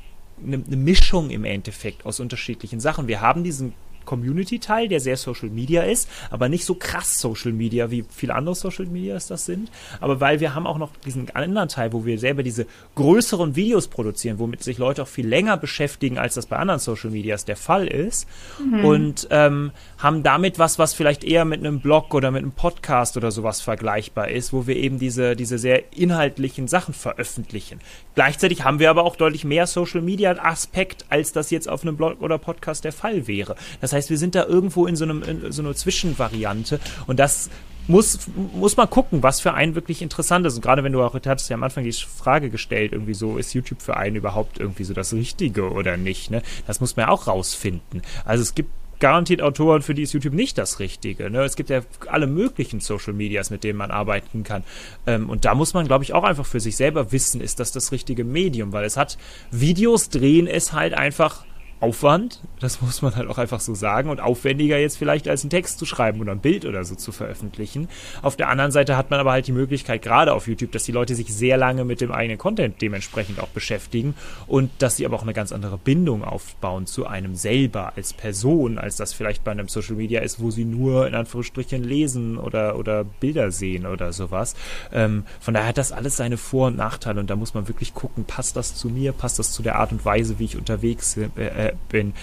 [0.43, 3.07] eine, eine Mischung im Endeffekt aus unterschiedlichen Sachen.
[3.07, 3.73] Wir haben diesen
[4.07, 8.55] Community-Teil, der sehr Social Media ist, aber nicht so krass Social Media, wie viele andere
[8.55, 9.69] Social Medias das sind.
[9.99, 12.65] Aber weil wir haben auch noch diesen anderen Teil, wo wir selber diese
[12.95, 17.11] größeren Videos produzieren, womit sich Leute auch viel länger beschäftigen, als das bei anderen Social
[17.11, 18.27] Medias der Fall ist.
[18.59, 18.85] Mhm.
[18.85, 23.17] Und ähm, haben damit was, was vielleicht eher mit einem Blog oder mit einem Podcast
[23.17, 27.79] oder sowas vergleichbar ist, wo wir eben diese, diese sehr inhaltlichen Sachen veröffentlichen.
[28.15, 31.97] Gleichzeitig haben wir aber auch deutlich mehr Social Media Aspekt, als das jetzt auf einem
[31.97, 33.55] Blog oder Podcast der Fall wäre.
[33.81, 37.49] Das heißt, wir sind da irgendwo in so, einem, in so einer Zwischenvariante und das
[37.87, 38.19] muss,
[38.53, 40.55] muss man gucken, was für einen wirklich interessant ist.
[40.55, 43.37] Und gerade wenn du auch, du hattest ja am Anfang die Frage gestellt, irgendwie so,
[43.37, 46.41] ist YouTube für einen überhaupt irgendwie so das Richtige oder nicht, ne?
[46.65, 48.01] Das muss man ja auch rausfinden.
[48.25, 51.29] Also es gibt garantiert Autoren, für die ist YouTube nicht das Richtige.
[51.29, 51.43] Ne?
[51.43, 54.63] Es gibt ja alle möglichen Social Medias, mit denen man arbeiten kann.
[55.05, 57.71] Ähm, und da muss man, glaube ich, auch einfach für sich selber wissen, ist das
[57.71, 59.17] das richtige Medium, weil es hat,
[59.51, 61.45] Videos drehen es halt einfach
[61.79, 65.51] Aufwand, das muss man halt auch einfach so sagen, und aufwendiger jetzt vielleicht als einen
[65.51, 67.87] Text zu schreiben oder ein Bild oder so zu veröffentlichen.
[68.23, 70.91] Auf der anderen Seite hat man aber halt die Möglichkeit, gerade auf YouTube, dass die
[70.91, 74.15] Leute sich sehr lange mit dem eigenen Content dementsprechend auch beschäftigen
[74.47, 78.79] und dass sie aber auch eine ganz andere Bindung aufbauen zu einem selber als Person,
[78.79, 82.77] als das vielleicht bei einem Social Media ist, wo sie nur in Anführungsstrichen lesen oder,
[82.79, 84.55] oder Bilder sehen oder sowas.
[84.91, 87.93] Ähm, von daher hat das alles seine Vor- und Nachteile und da muss man wirklich
[87.93, 91.17] gucken, passt das zu mir, passt das zu der Art und Weise, wie ich unterwegs
[91.17, 92.13] äh, bin,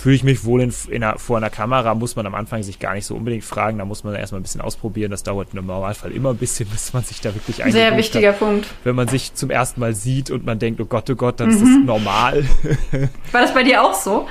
[0.00, 2.78] fühle ich mich wohl in, in einer, vor einer Kamera, muss man am Anfang sich
[2.78, 5.66] gar nicht so unbedingt fragen, da muss man erstmal ein bisschen ausprobieren, das dauert im
[5.66, 8.38] Normalfall immer ein bisschen, bis man sich da wirklich Sehr wichtiger hat.
[8.38, 8.66] Punkt.
[8.84, 11.48] Wenn man sich zum ersten Mal sieht und man denkt, oh Gott, oh Gott, dann
[11.48, 11.54] mhm.
[11.54, 12.44] ist das normal.
[13.32, 14.26] War das bei dir auch so?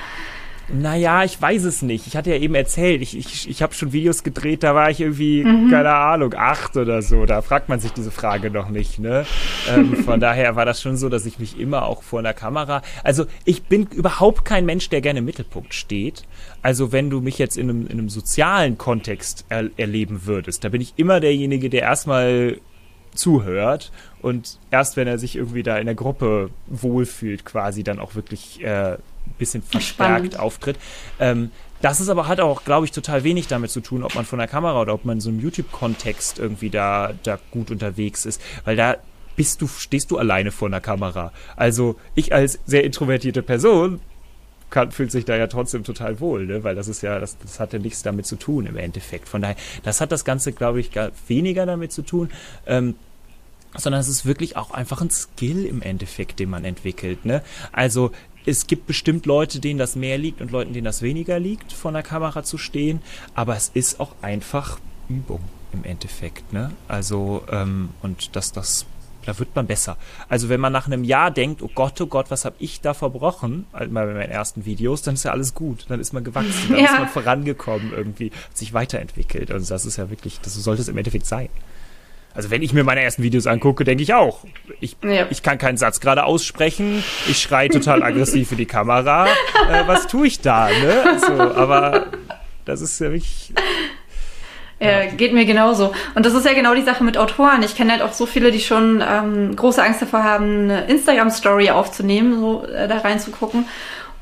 [0.72, 2.08] Naja, ich weiß es nicht.
[2.08, 5.02] Ich hatte ja eben erzählt, ich, ich, ich habe schon Videos gedreht, da war ich
[5.02, 5.72] irgendwie, mhm.
[5.72, 7.26] keine Ahnung, acht oder so.
[7.26, 9.00] Da fragt man sich diese Frage noch nicht.
[9.00, 9.26] Ne?
[9.70, 12.82] Ähm, von daher war das schon so, dass ich mich immer auch vor einer Kamera.
[13.04, 16.24] Also ich bin überhaupt kein Mensch, der gerne im Mittelpunkt steht.
[16.62, 20.70] Also wenn du mich jetzt in einem, in einem sozialen Kontext er, erleben würdest, da
[20.70, 22.58] bin ich immer derjenige, der erstmal
[23.16, 28.16] zuhört und erst wenn er sich irgendwie da in der Gruppe wohlfühlt, quasi dann auch
[28.16, 28.98] wirklich äh,
[29.38, 30.40] bisschen verstärkt Spannend.
[30.40, 30.78] auftritt.
[31.20, 31.52] Ähm,
[31.82, 34.40] das ist aber hat auch, glaube ich, total wenig damit zu tun, ob man von
[34.40, 38.42] der Kamera oder ob man in so einem YouTube-Kontext irgendwie da, da gut unterwegs ist.
[38.66, 38.98] Weil da
[39.38, 41.32] bist du, stehst du alleine vor einer Kamera.
[41.56, 44.02] Also ich als sehr introvertierte Person
[44.70, 46.64] kann, fühlt sich da ja trotzdem total wohl, ne?
[46.64, 49.30] weil das ist ja, das, das hat ja nichts damit zu tun im Endeffekt.
[49.30, 52.30] Von daher, das hat das Ganze, glaube ich, gar weniger damit zu tun.
[52.68, 52.96] Ähm,
[53.78, 57.26] sondern es ist wirklich auch einfach ein Skill im Endeffekt, den man entwickelt.
[57.26, 57.44] Ne?
[57.72, 58.12] Also
[58.50, 61.92] es gibt bestimmt Leute, denen das mehr liegt und Leuten, denen das weniger liegt, vor
[61.92, 63.02] der Kamera zu stehen.
[63.36, 66.52] Aber es ist auch einfach Übung im Endeffekt.
[66.52, 66.72] Ne?
[66.88, 68.86] Also, ähm, und dass das
[69.26, 69.98] da wird man besser.
[70.28, 72.96] Also wenn man nach einem Jahr denkt, oh Gott, oh Gott, was habe ich da
[72.96, 75.86] verbrochen, halt mal bei meinen ersten Videos, dann ist ja alles gut.
[75.90, 76.86] Dann ist man gewachsen, dann ja.
[76.86, 79.52] ist man vorangekommen irgendwie, hat sich weiterentwickelt.
[79.52, 81.50] Und das ist ja wirklich, das sollte es im Endeffekt sein.
[82.34, 84.46] Also wenn ich mir meine ersten Videos angucke, denke ich auch.
[84.80, 85.26] Ich, ja.
[85.30, 87.04] ich kann keinen Satz gerade aussprechen.
[87.28, 89.28] Ich schreie total aggressiv für die Kamera.
[89.28, 90.70] Äh, was tue ich da?
[90.70, 91.20] Ne?
[91.20, 92.08] So, aber
[92.66, 93.54] das ist ja wirklich.
[94.80, 95.92] Ja, geht mir genauso.
[96.16, 97.64] Und das ist ja genau die Sache mit Autoren.
[97.64, 101.72] Ich kenne halt auch so viele, die schon ähm, große Angst davor haben, eine Instagram-Story
[101.72, 103.66] aufzunehmen, so äh, da reinzugucken.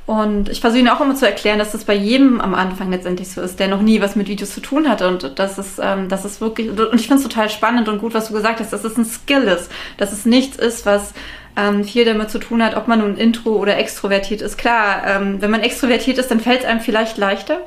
[0.07, 3.29] Und ich versuche ihnen auch immer zu erklären, dass das bei jedem am Anfang letztendlich
[3.29, 5.05] so ist, der noch nie was mit Videos zu tun hatte.
[5.05, 8.13] Und das ist, ähm, das ist wirklich, und ich finde es total spannend und gut,
[8.13, 11.13] was du gesagt hast, dass es ein Skill ist, dass es nichts ist, was
[11.57, 14.57] ähm, viel damit zu tun hat, ob man nun intro oder extrovertiert ist.
[14.57, 17.65] Klar, ähm, wenn man extrovertiert ist, dann fällt es einem vielleicht leichter.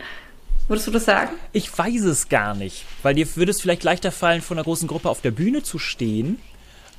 [0.67, 1.33] Würdest du das sagen?
[1.53, 4.89] Ich weiß es gar nicht, weil dir würde es vielleicht leichter fallen, vor einer großen
[4.89, 6.39] Gruppe auf der Bühne zu stehen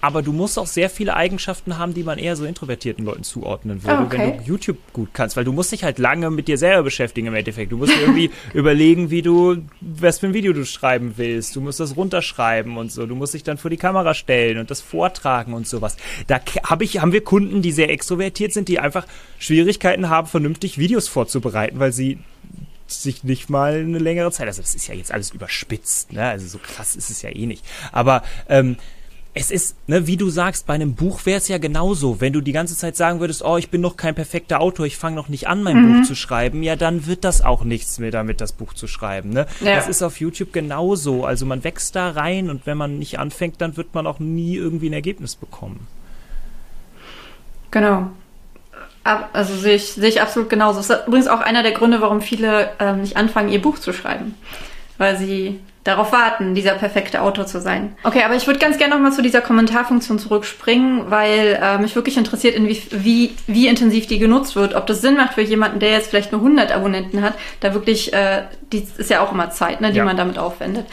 [0.02, 3.84] aber du musst auch sehr viele Eigenschaften haben, die man eher so introvertierten Leuten zuordnen
[3.84, 4.18] würde, okay.
[4.18, 7.28] wenn du YouTube gut kannst, weil du musst dich halt lange mit dir selber beschäftigen
[7.28, 7.72] im Endeffekt.
[7.72, 11.56] Du musst irgendwie überlegen, wie du, was für ein Video du schreiben willst.
[11.56, 13.06] Du musst das runterschreiben und so.
[13.06, 15.98] Du musst dich dann vor die Kamera stellen und das vortragen und sowas.
[16.28, 19.06] Da hab ich, haben wir Kunden, die sehr extrovertiert sind, die einfach
[19.38, 22.18] Schwierigkeiten haben, vernünftig Videos vorzubereiten, weil sie
[22.88, 24.48] sich nicht mal eine längere Zeit.
[24.48, 26.26] Also das ist ja jetzt alles überspitzt, ne?
[26.26, 27.64] Also so krass ist es ja eh nicht.
[27.92, 28.78] Aber ähm,
[29.34, 32.20] es ist, ne, wie du sagst, bei einem Buch wäre es ja genauso.
[32.20, 34.98] Wenn du die ganze Zeit sagen würdest, oh, ich bin noch kein perfekter Autor, ich
[34.98, 36.00] fange noch nicht an, mein mhm.
[36.00, 39.30] Buch zu schreiben, ja, dann wird das auch nichts mehr damit, das Buch zu schreiben.
[39.30, 39.48] Ne?
[39.62, 39.76] Ja.
[39.76, 41.24] Das ist auf YouTube genauso.
[41.24, 44.56] Also man wächst da rein und wenn man nicht anfängt, dann wird man auch nie
[44.56, 45.88] irgendwie ein Ergebnis bekommen.
[47.72, 48.12] Genau.
[49.04, 50.80] Also sehe ich, sehe ich absolut genauso.
[50.80, 53.94] Das ist übrigens auch einer der Gründe, warum viele ähm, nicht anfangen, ihr Buch zu
[53.94, 54.36] schreiben.
[54.98, 57.96] Weil sie darauf warten, dieser perfekte Autor zu sein.
[58.04, 62.18] Okay, aber ich würde ganz gerne nochmal zu dieser Kommentarfunktion zurückspringen, weil äh, mich wirklich
[62.18, 64.76] interessiert, in wie, wie, wie intensiv die genutzt wird.
[64.76, 68.14] Ob das Sinn macht für jemanden, der jetzt vielleicht nur 100 Abonnenten hat, da wirklich,
[68.14, 70.06] äh, die ist ja auch immer Zeit, ne, die ja.
[70.06, 70.86] man damit aufwendet.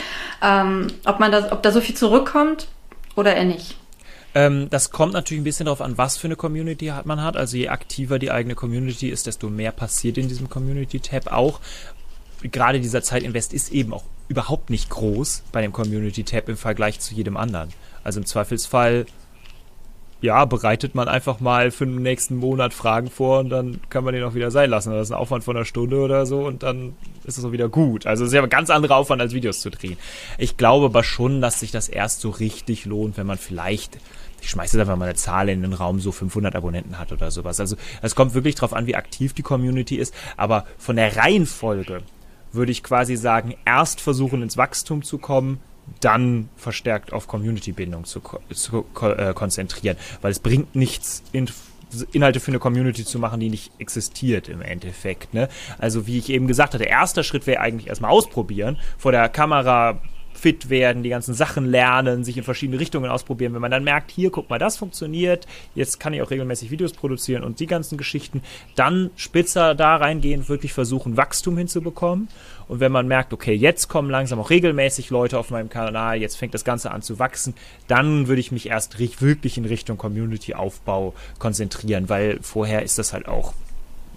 [0.43, 2.69] Ähm, ob, man das, ob da so viel zurückkommt
[3.15, 3.77] oder eher nicht.
[4.35, 7.37] Ähm, das kommt natürlich ein bisschen darauf an, was für eine Community man hat.
[7.37, 11.61] Also je aktiver die eigene Community ist, desto mehr passiert in diesem Community-Tab auch
[12.43, 17.01] gerade dieser Zeitinvest ist eben auch überhaupt nicht groß bei dem Community Tab im Vergleich
[17.01, 17.71] zu jedem anderen.
[18.05, 19.07] Also im Zweifelsfall
[20.21, 24.15] ja, bereitet man einfach mal für den nächsten Monat Fragen vor und dann kann man
[24.15, 24.93] den auch wieder sein lassen.
[24.93, 27.69] Das ist ein Aufwand von einer Stunde oder so und dann ist es auch wieder
[27.69, 28.05] gut.
[28.05, 29.97] Also es ist ja ein ganz anderer Aufwand, als Videos zu drehen.
[30.37, 33.99] Ich glaube aber schon, dass sich das erst so richtig lohnt, wenn man vielleicht
[34.41, 37.31] ich schmeiße jetzt einfach mal eine Zahl in den Raum, so 500 Abonnenten hat oder
[37.33, 37.59] sowas.
[37.59, 40.15] Also es kommt wirklich darauf an, wie aktiv die Community ist.
[40.37, 42.03] Aber von der Reihenfolge
[42.53, 45.61] würde ich quasi sagen, erst versuchen ins Wachstum zu kommen,
[46.01, 48.21] dann verstärkt auf Community-Bindung zu,
[48.53, 49.97] zu äh, konzentrieren.
[50.21, 51.49] Weil es bringt nichts, in,
[52.13, 55.35] Inhalte für eine Community zu machen, die nicht existiert im Endeffekt.
[55.35, 55.49] Ne?
[55.79, 60.01] Also wie ich eben gesagt hatte, erster Schritt wäre eigentlich erstmal ausprobieren, vor der Kamera
[60.39, 63.55] fit werden, die ganzen Sachen lernen, sich in verschiedene Richtungen ausprobieren.
[63.55, 66.93] Wenn man dann merkt, hier, guck mal, das funktioniert, jetzt kann ich auch regelmäßig Videos
[66.93, 68.43] produzieren und die ganzen Geschichten,
[68.77, 72.29] dann spitzer da reingehen, wirklich versuchen, Wachstum hinzubekommen.
[72.69, 76.37] Und wenn man merkt, okay, jetzt kommen langsam auch regelmäßig Leute auf meinem Kanal, jetzt
[76.37, 77.55] fängt das Ganze an zu wachsen,
[77.87, 83.27] dann würde ich mich erst wirklich in Richtung Community-Aufbau konzentrieren, weil vorher ist das halt
[83.27, 83.55] auch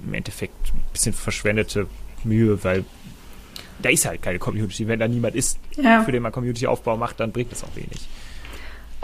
[0.05, 1.87] im Endeffekt ein bisschen verschwendete
[2.23, 2.85] Mühe, weil
[3.81, 4.87] da ist halt keine Community.
[4.87, 6.03] Wenn da niemand ist, ja.
[6.03, 8.07] für den man Community-Aufbau macht, dann bringt das auch wenig.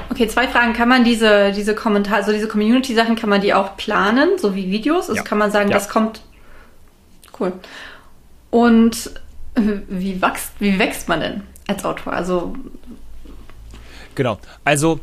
[0.09, 0.73] Okay, zwei Fragen.
[0.73, 4.71] Kann man diese, diese Kommentare, also diese Community-Sachen, kann man die auch planen, so wie
[4.71, 5.09] Videos?
[5.09, 5.23] Also ja.
[5.23, 5.73] kann man sagen, ja.
[5.75, 6.21] das kommt.
[7.39, 7.53] Cool.
[8.49, 9.11] Und
[9.55, 12.13] wie wächst, wie wächst man denn als Autor?
[12.13, 12.55] Also.
[14.15, 14.39] Genau.
[14.63, 14.99] Also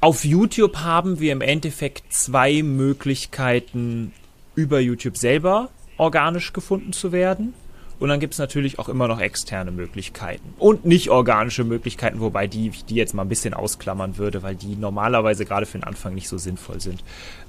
[0.00, 4.12] auf YouTube haben wir im Endeffekt zwei Möglichkeiten,
[4.54, 7.54] über YouTube selber organisch gefunden zu werden.
[7.98, 10.54] Und dann gibt es natürlich auch immer noch externe Möglichkeiten.
[10.58, 14.76] Und nicht organische Möglichkeiten, wobei die, die jetzt mal ein bisschen ausklammern würde, weil die
[14.76, 17.02] normalerweise gerade für den Anfang nicht so sinnvoll sind.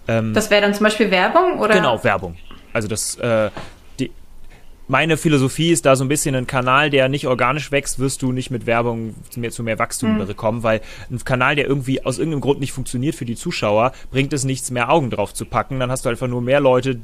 [0.08, 1.76] Ähm, das wäre dann zum Beispiel Werbung, oder?
[1.76, 2.36] Genau, Werbung.
[2.74, 3.50] Also das, äh,
[4.90, 8.32] meine Philosophie ist da so ein bisschen ein Kanal, der nicht organisch wächst, wirst du
[8.32, 10.26] nicht mit Werbung zu mehr, zu mehr Wachstum mhm.
[10.26, 10.82] bekommen, weil
[11.12, 14.72] ein Kanal, der irgendwie aus irgendeinem Grund nicht funktioniert für die Zuschauer, bringt es nichts
[14.72, 15.80] mehr Augen drauf zu packen.
[15.80, 17.00] Dann hast du einfach nur mehr Leute,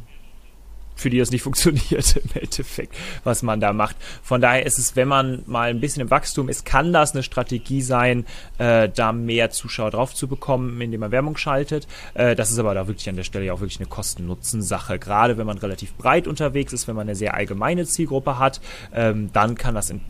[0.95, 3.95] für die das nicht funktioniert im Endeffekt, was man da macht.
[4.23, 7.23] Von daher ist es, wenn man mal ein bisschen im Wachstum ist, kann das eine
[7.23, 8.25] Strategie sein,
[8.57, 11.87] äh, da mehr Zuschauer drauf zu bekommen, indem man Werbung schaltet.
[12.13, 14.99] Äh, das ist aber da wirklich an der Stelle ja auch wirklich eine Kosten-Nutzen-Sache.
[14.99, 18.61] Gerade wenn man relativ breit unterwegs ist, wenn man eine sehr allgemeine Zielgruppe hat,
[18.93, 20.01] ähm, dann kann das in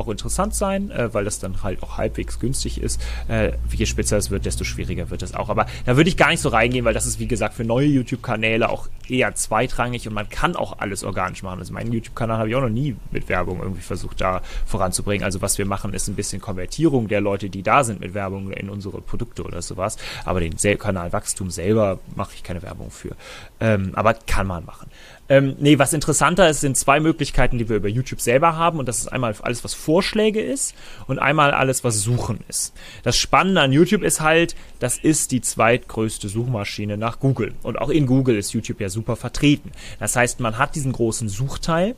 [0.00, 3.00] auch interessant sein, äh, weil das dann halt auch halbwegs günstig ist.
[3.28, 5.48] Äh, je spitzer es wird, desto schwieriger wird es auch.
[5.48, 7.86] Aber da würde ich gar nicht so reingehen, weil das ist, wie gesagt, für neue
[7.86, 11.58] YouTube-Kanäle auch eher zweitrangig und man kann auch alles organisch machen.
[11.60, 15.24] Also meinen YouTube-Kanal habe ich auch noch nie mit Werbung irgendwie versucht, da voranzubringen.
[15.24, 18.50] Also was wir machen, ist ein bisschen Konvertierung der Leute, die da sind mit Werbung
[18.52, 19.96] in unsere Produkte oder sowas.
[20.24, 23.16] Aber den Kanalwachstum selber mache ich keine Werbung für.
[23.60, 24.90] Ähm, aber kann man machen.
[25.28, 28.78] Ähm, nee, was interessanter ist, sind zwei Möglichkeiten, die wir über YouTube selber haben.
[28.78, 30.74] Und das ist einmal alles, was Vorschläge ist
[31.06, 32.74] und einmal alles, was Suchen ist.
[33.02, 37.54] Das Spannende an YouTube ist halt, das ist die zweitgrößte Suchmaschine nach Google.
[37.62, 39.72] Und auch in Google ist YouTube ja super vertreten.
[39.98, 41.94] Das heißt, man hat diesen großen Suchteil.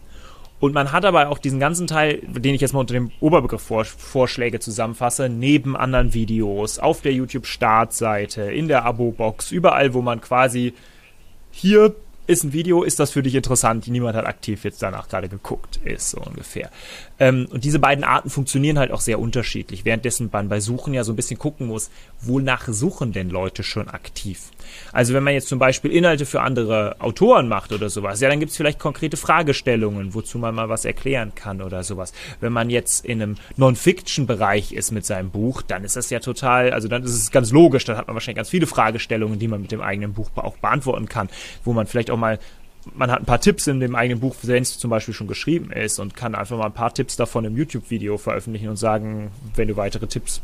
[0.59, 3.63] Und man hat aber auch diesen ganzen Teil, den ich jetzt mal unter dem Oberbegriff
[3.63, 10.21] Vor Vorschläge zusammenfasse, neben anderen Videos, auf der YouTube-Startseite, in der Abo-Box, überall, wo man
[10.21, 10.75] quasi
[11.51, 11.95] hier
[12.31, 13.89] ist ein Video, ist das für dich interessant?
[13.89, 16.71] Niemand hat aktiv jetzt danach gerade geguckt, ist so ungefähr.
[17.21, 21.05] Ähm, und diese beiden Arten funktionieren halt auch sehr unterschiedlich, währenddessen man bei Suchen ja
[21.05, 21.91] so ein bisschen gucken muss,
[22.23, 24.51] wonach suchen denn Leute schon aktiv?
[24.93, 28.41] Also wenn man jetzt zum Beispiel Inhalte für andere Autoren macht oder sowas, ja, dann
[28.41, 32.13] gibt es vielleicht konkrete Fragestellungen, wozu man mal was erklären kann oder sowas.
[32.41, 36.73] Wenn man jetzt in einem Non-Fiction-Bereich ist mit seinem Buch, dann ist das ja total,
[36.73, 39.61] also dann ist es ganz logisch, dann hat man wahrscheinlich ganz viele Fragestellungen, die man
[39.61, 41.29] mit dem eigenen Buch auch beantworten kann,
[41.65, 42.39] wo man vielleicht auch mal
[42.95, 45.73] man hat ein paar Tipps in dem eigenen Buch, wenn es zum Beispiel schon geschrieben
[45.73, 49.69] ist und kann einfach mal ein paar Tipps davon im YouTube-Video veröffentlichen und sagen, wenn
[49.69, 50.41] du weitere Tipps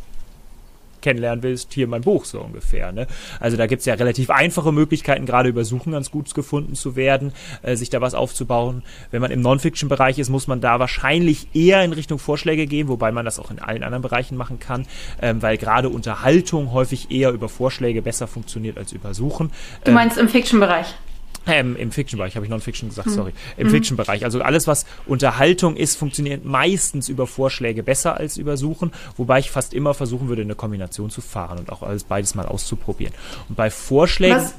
[1.07, 2.91] kennenlernen willst, hier mein Buch so ungefähr.
[2.91, 3.07] Ne?
[3.39, 6.97] Also da gibt es ja relativ einfache Möglichkeiten, gerade über Suchen ganz gut gefunden zu
[6.97, 7.33] werden,
[7.63, 8.83] äh, sich da was aufzubauen.
[9.13, 13.13] Wenn man im Non-Fiction-Bereich ist, muss man da wahrscheinlich eher in Richtung Vorschläge gehen, wobei
[13.13, 14.87] man das auch in allen anderen Bereichen machen kann,
[15.23, 19.53] ähm, weil gerade Unterhaltung häufig eher über Vorschläge besser funktioniert als über Suchen.
[19.85, 20.93] Du meinst ähm, im Fiction-Bereich?
[21.47, 23.15] Ähm, Im Fiction-Bereich, habe ich Non-Fiction gesagt, hm.
[23.15, 23.33] sorry.
[23.57, 23.71] Im hm.
[23.71, 24.25] Fiction-Bereich.
[24.25, 29.51] Also alles, was Unterhaltung ist, funktioniert meistens über Vorschläge besser als über Suchen, wobei ich
[29.51, 33.15] fast immer versuchen würde, eine Kombination zu fahren und auch alles beides mal auszuprobieren.
[33.49, 34.37] Und bei Vorschlägen.
[34.37, 34.55] Was?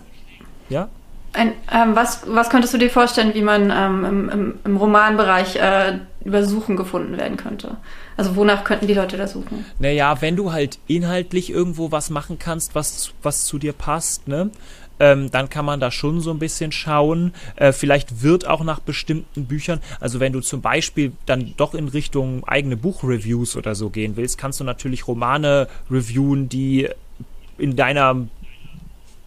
[0.70, 0.90] Ja?
[1.34, 5.58] Ein, ähm, was, was könntest du dir vorstellen, wie man ähm, im, im, im, Romanbereich
[5.58, 7.78] äh, über Suchen gefunden werden könnte?
[8.16, 9.66] Also wonach könnten die Leute da suchen?
[9.78, 14.50] Naja, wenn du halt inhaltlich irgendwo was machen kannst, was, was zu dir passt, ne?
[15.00, 17.34] Ähm, dann kann man da schon so ein bisschen schauen.
[17.56, 21.88] Äh, vielleicht wird auch nach bestimmten Büchern, also wenn du zum Beispiel dann doch in
[21.88, 26.90] Richtung eigene Buchreviews oder so gehen willst, kannst du natürlich Romane reviewen, die
[27.58, 28.28] in deiner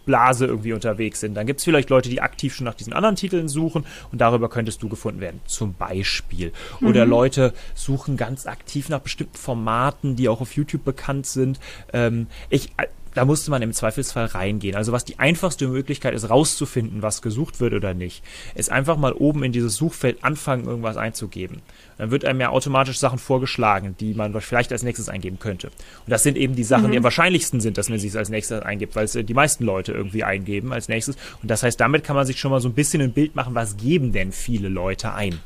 [0.05, 1.35] Blase irgendwie unterwegs sind.
[1.35, 4.49] Dann gibt es vielleicht Leute, die aktiv schon nach diesen anderen Titeln suchen und darüber
[4.49, 6.51] könntest du gefunden werden, zum Beispiel.
[6.81, 7.11] Oder mhm.
[7.11, 11.59] Leute suchen ganz aktiv nach bestimmten Formaten, die auch auf YouTube bekannt sind.
[11.93, 12.71] Ähm, ich,
[13.13, 14.75] da musste man im Zweifelsfall reingehen.
[14.75, 18.23] Also was die einfachste Möglichkeit ist, rauszufinden, was gesucht wird oder nicht,
[18.55, 21.61] ist einfach mal oben in dieses Suchfeld anfangen, irgendwas einzugeben.
[21.97, 25.67] Dann wird einem ja automatisch Sachen vorgeschlagen, die man vielleicht als nächstes eingeben könnte.
[25.67, 26.91] Und das sind eben die Sachen, mhm.
[26.91, 29.65] die am wahrscheinlichsten sind, dass man sie als nächstes eingibt, weil es äh, die meisten
[29.65, 31.17] Leute irgendwie eingeben als nächstes.
[31.41, 33.55] Und das heißt, damit kann man sich schon mal so ein bisschen ein Bild machen,
[33.55, 35.39] was geben denn viele Leute ein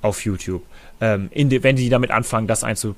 [0.00, 0.62] auf YouTube,
[1.00, 2.94] ähm, die, wenn die damit anfangen, das einzu,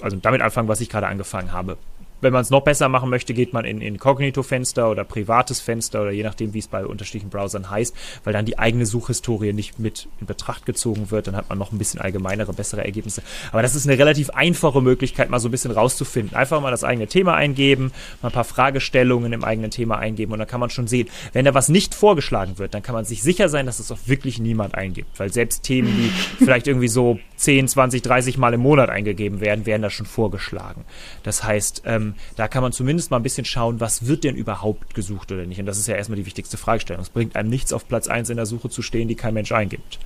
[0.00, 1.78] also damit anfangen, was ich gerade angefangen habe
[2.20, 6.10] wenn man es noch besser machen möchte, geht man in Inkognito-Fenster oder privates Fenster oder
[6.10, 7.94] je nachdem, wie es bei unterschiedlichen Browsern heißt,
[8.24, 11.26] weil dann die eigene Suchhistorie nicht mit in Betracht gezogen wird.
[11.26, 13.22] Dann hat man noch ein bisschen allgemeinere, bessere Ergebnisse.
[13.52, 16.36] Aber das ist eine relativ einfache Möglichkeit, mal so ein bisschen rauszufinden.
[16.36, 17.92] Einfach mal das eigene Thema eingeben,
[18.22, 21.44] mal ein paar Fragestellungen im eigenen Thema eingeben und dann kann man schon sehen, wenn
[21.44, 24.38] da was nicht vorgeschlagen wird, dann kann man sich sicher sein, dass es auch wirklich
[24.38, 25.18] niemand eingibt.
[25.18, 26.10] Weil selbst Themen, die
[26.44, 30.84] vielleicht irgendwie so 10, 20, 30 Mal im Monat eingegeben werden, werden da schon vorgeschlagen.
[31.22, 34.36] Das heißt, ähm, ähm, da kann man zumindest mal ein bisschen schauen, was wird denn
[34.36, 35.60] überhaupt gesucht oder nicht.
[35.60, 37.02] Und das ist ja erstmal die wichtigste Fragestellung.
[37.02, 39.52] Es bringt einem nichts, auf Platz 1 in der Suche zu stehen, die kein Mensch
[39.52, 39.98] eingibt.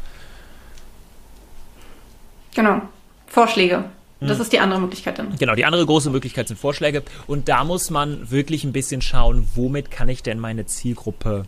[2.55, 2.83] Genau.
[3.27, 3.85] Vorschläge.
[4.21, 4.43] Das hm.
[4.43, 5.37] ist die andere Möglichkeit dann.
[5.37, 7.03] Genau, die andere große Möglichkeit sind Vorschläge.
[7.27, 11.45] Und da muss man wirklich ein bisschen schauen, womit kann ich denn meine Zielgruppe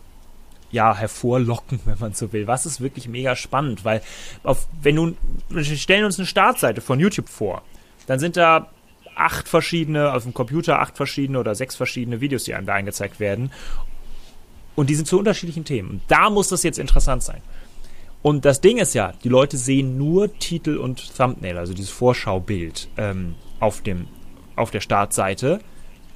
[0.71, 2.47] ja, hervorlocken, wenn man so will.
[2.47, 4.01] Was ist wirklich mega spannend, weil
[4.43, 5.17] auf, wenn nun,
[5.49, 7.61] wir stellen uns eine Startseite von YouTube vor,
[8.07, 8.69] dann sind da
[9.15, 13.19] acht verschiedene, auf dem Computer acht verschiedene oder sechs verschiedene Videos, die einem da angezeigt
[13.19, 13.51] werden.
[14.75, 15.89] Und die sind zu unterschiedlichen Themen.
[15.89, 17.41] Und da muss das jetzt interessant sein.
[18.21, 22.87] Und das Ding ist ja, die Leute sehen nur Titel und Thumbnail, also dieses Vorschaubild
[22.97, 24.07] ähm, auf, dem,
[24.55, 25.59] auf der Startseite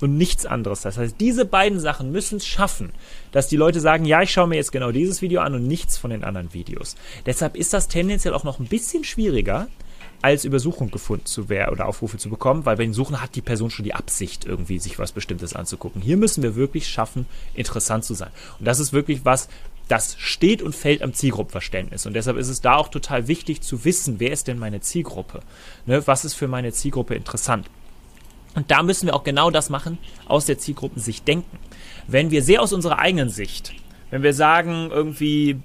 [0.01, 0.81] und nichts anderes.
[0.81, 2.93] Das heißt, diese beiden Sachen müssen es schaffen,
[3.31, 5.97] dass die Leute sagen, ja, ich schaue mir jetzt genau dieses Video an und nichts
[5.97, 6.95] von den anderen Videos.
[7.25, 9.67] Deshalb ist das tendenziell auch noch ein bisschen schwieriger,
[10.21, 13.41] als Übersuchung gefunden zu werden oder Aufrufe zu bekommen, weil bei den Suchen hat die
[13.41, 16.01] Person schon die Absicht, irgendwie sich was Bestimmtes anzugucken.
[16.01, 18.31] Hier müssen wir wirklich schaffen, interessant zu sein.
[18.59, 19.47] Und das ist wirklich was,
[19.87, 22.05] das steht und fällt am Zielgruppenverständnis.
[22.05, 25.39] Und deshalb ist es da auch total wichtig zu wissen, wer ist denn meine Zielgruppe?
[25.85, 27.69] Ne, was ist für meine Zielgruppe interessant?
[28.55, 29.97] Und da müssen wir auch genau das machen,
[30.27, 31.57] aus der Zielgruppensicht denken.
[32.07, 33.73] Wenn wir sehr aus unserer eigenen Sicht,
[34.11, 35.59] wenn wir sagen, irgendwie,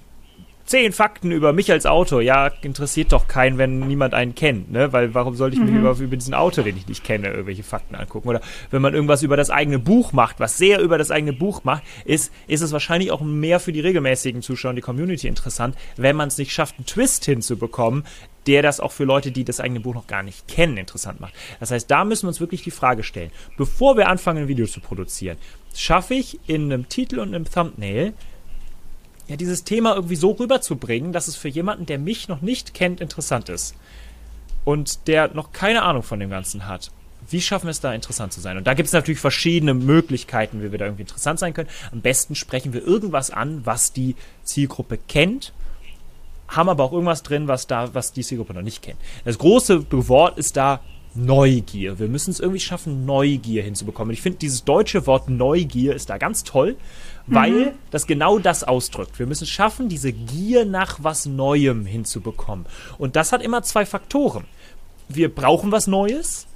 [0.65, 2.23] zehn Fakten über mich als Autor.
[2.23, 4.93] Ja, interessiert doch keinen, wenn niemand einen kennt, ne?
[4.93, 5.73] Weil warum sollte ich mhm.
[5.73, 8.29] mir über, über diesen Autor, den ich nicht kenne, irgendwelche Fakten angucken?
[8.29, 8.41] Oder
[8.71, 11.83] wenn man irgendwas über das eigene Buch macht, was sehr über das eigene Buch macht,
[12.05, 16.17] ist, ist es wahrscheinlich auch mehr für die regelmäßigen Zuschauer und die Community interessant, wenn
[16.17, 18.05] man es nicht schafft, einen Twist hinzubekommen,
[18.47, 21.35] der das auch für Leute, die das eigene Buch noch gar nicht kennen, interessant macht.
[21.61, 24.67] Das heißt, da müssen wir uns wirklich die Frage stellen, bevor wir anfangen, ein Video
[24.67, 25.39] zu produzieren,
[25.75, 28.15] schaffe ich in einem Titel und einem Thumbnail
[29.27, 33.01] ja, dieses Thema irgendwie so rüberzubringen, dass es für jemanden, der mich noch nicht kennt,
[33.01, 33.75] interessant ist.
[34.65, 36.91] Und der noch keine Ahnung von dem Ganzen hat.
[37.29, 38.59] Wie schaffen wir es da interessant zu sein?
[38.59, 41.71] Und da gibt es natürlich verschiedene Möglichkeiten, wie wir da irgendwie interessant sein können.
[41.91, 45.53] Am besten sprechen wir irgendwas an, was die Zielgruppe kennt,
[46.49, 48.99] haben aber auch irgendwas drin, was da, was die Zielgruppe noch nicht kennt.
[49.25, 50.81] Das große Wort ist da
[51.15, 51.99] Neugier.
[51.99, 54.13] Wir müssen es irgendwie schaffen, Neugier hinzubekommen.
[54.13, 56.77] Ich finde, dieses deutsche Wort Neugier ist da ganz toll,
[57.27, 57.71] weil mhm.
[57.91, 59.19] das genau das ausdrückt.
[59.19, 62.67] Wir müssen schaffen, diese Gier nach was Neuem hinzubekommen.
[62.99, 64.45] Und das hat immer zwei Faktoren.
[65.09, 66.47] Wir brauchen was Neues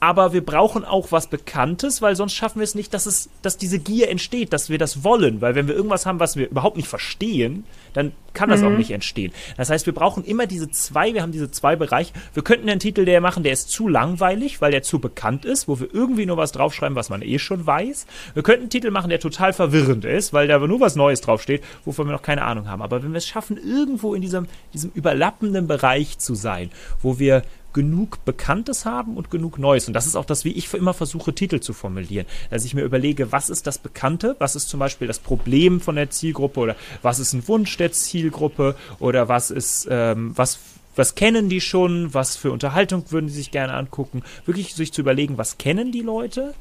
[0.00, 3.56] aber wir brauchen auch was Bekanntes, weil sonst schaffen wir es nicht, dass es, dass
[3.56, 5.40] diese Gier entsteht, dass wir das wollen.
[5.40, 8.66] Weil wenn wir irgendwas haben, was wir überhaupt nicht verstehen, dann kann das mhm.
[8.66, 9.32] auch nicht entstehen.
[9.56, 12.12] Das heißt, wir brauchen immer diese zwei, wir haben diese zwei Bereiche.
[12.34, 15.66] Wir könnten einen Titel, der machen, der ist zu langweilig, weil der zu bekannt ist,
[15.66, 18.06] wo wir irgendwie nur was draufschreiben, was man eh schon weiß.
[18.34, 21.64] Wir könnten einen Titel machen, der total verwirrend ist, weil da nur was Neues draufsteht,
[21.86, 22.82] wovon wir noch keine Ahnung haben.
[22.82, 26.70] Aber wenn wir es schaffen, irgendwo in diesem, diesem überlappenden Bereich zu sein,
[27.02, 27.42] wo wir
[27.76, 29.86] genug Bekanntes haben und genug Neues.
[29.86, 32.26] Und das ist auch das, wie ich immer versuche, Titel zu formulieren.
[32.50, 35.94] Dass ich mir überlege, was ist das Bekannte, was ist zum Beispiel das Problem von
[35.94, 36.58] der Zielgruppe?
[36.58, 38.76] Oder was ist ein Wunsch der Zielgruppe?
[38.98, 40.58] Oder was ist, ähm, was
[40.96, 45.02] was kennen die schon, was für Unterhaltung würden sie sich gerne angucken, wirklich sich zu
[45.02, 46.54] überlegen, was kennen die Leute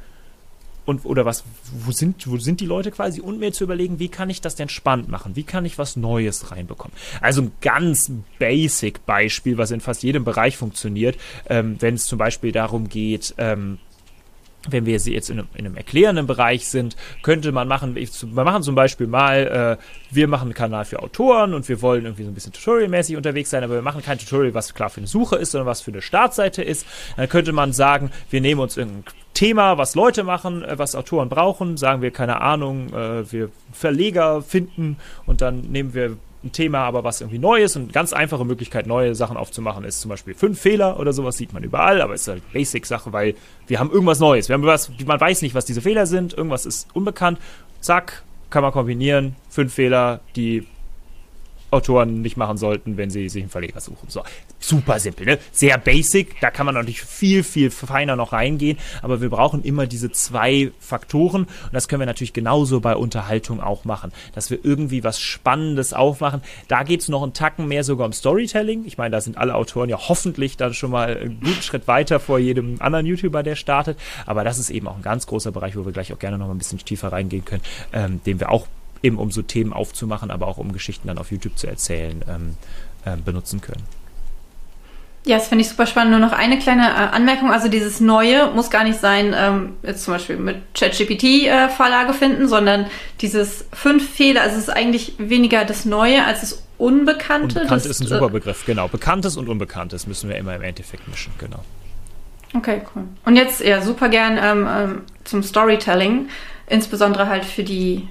[0.85, 4.09] und oder was, wo sind, wo sind die Leute quasi und mir zu überlegen, wie
[4.09, 5.35] kann ich das denn spannend machen?
[5.35, 6.95] Wie kann ich was Neues reinbekommen?
[7.21, 11.17] Also ein ganz basic Beispiel, was in fast jedem Bereich funktioniert,
[11.49, 13.79] ähm, wenn es zum Beispiel darum geht, ähm,
[14.69, 18.63] wenn wir jetzt in einem, in einem, erklärenden Bereich sind, könnte man machen, wir machen
[18.63, 19.83] zum Beispiel mal, äh,
[20.13, 23.49] wir machen einen Kanal für Autoren und wir wollen irgendwie so ein bisschen tutorialmäßig unterwegs
[23.49, 25.91] sein, aber wir machen kein Tutorial, was klar für eine Suche ist, sondern was für
[25.91, 26.85] eine Startseite ist.
[27.15, 29.03] Dann könnte man sagen, wir nehmen uns irgendein
[29.35, 34.41] Thema, was Leute machen, äh, was Autoren brauchen, sagen wir, keine Ahnung, äh, wir Verleger
[34.41, 38.45] finden und dann nehmen wir ein Thema, aber was irgendwie neu ist und ganz einfache
[38.45, 42.13] Möglichkeit, neue Sachen aufzumachen, ist zum Beispiel fünf Fehler oder sowas, sieht man überall, aber
[42.13, 43.35] ist halt Basic-Sache, weil
[43.67, 44.47] wir haben irgendwas Neues.
[44.47, 47.39] Wir haben was, man weiß nicht, was diese Fehler sind, irgendwas ist unbekannt,
[47.81, 50.67] zack, kann man kombinieren, fünf Fehler, die
[51.71, 54.07] Autoren nicht machen sollten, wenn sie sich einen Verleger suchen.
[54.07, 54.23] So,
[54.67, 55.39] super simpel, ne?
[55.51, 59.87] Sehr basic, da kann man natürlich viel, viel feiner noch reingehen, aber wir brauchen immer
[59.87, 64.59] diese zwei Faktoren und das können wir natürlich genauso bei Unterhaltung auch machen, dass wir
[64.63, 66.41] irgendwie was Spannendes aufmachen.
[66.67, 68.85] Da geht es noch einen Tacken mehr sogar um Storytelling.
[68.85, 72.19] Ich meine, da sind alle Autoren ja hoffentlich dann schon mal einen guten Schritt weiter
[72.19, 75.75] vor jedem anderen YouTuber, der startet, aber das ist eben auch ein ganz großer Bereich,
[75.75, 77.63] wo wir gleich auch gerne noch mal ein bisschen tiefer reingehen können,
[77.93, 78.67] ähm, den wir auch
[79.03, 82.57] eben um so Themen aufzumachen, aber auch um Geschichten dann auf YouTube zu erzählen, ähm,
[83.05, 83.83] äh, benutzen können.
[85.25, 86.11] Ja, das finde ich super spannend.
[86.11, 87.51] Nur noch eine kleine äh, Anmerkung.
[87.51, 92.47] Also dieses Neue muss gar nicht sein, ähm, jetzt zum Beispiel mit ChatGPT-Vorlage äh, finden,
[92.47, 92.85] sondern
[93.21, 94.41] dieses fünf Fehler.
[94.43, 97.61] Also es ist eigentlich weniger das Neue als das Unbekannte.
[97.61, 98.87] Unbekannt ist ein super Begriff, genau.
[98.87, 101.63] Bekanntes und Unbekanntes müssen wir immer im Endeffekt mischen, genau.
[102.53, 103.03] Okay, cool.
[103.25, 106.29] Und jetzt ja super gern ähm, ähm, zum Storytelling,
[106.67, 108.07] insbesondere halt für die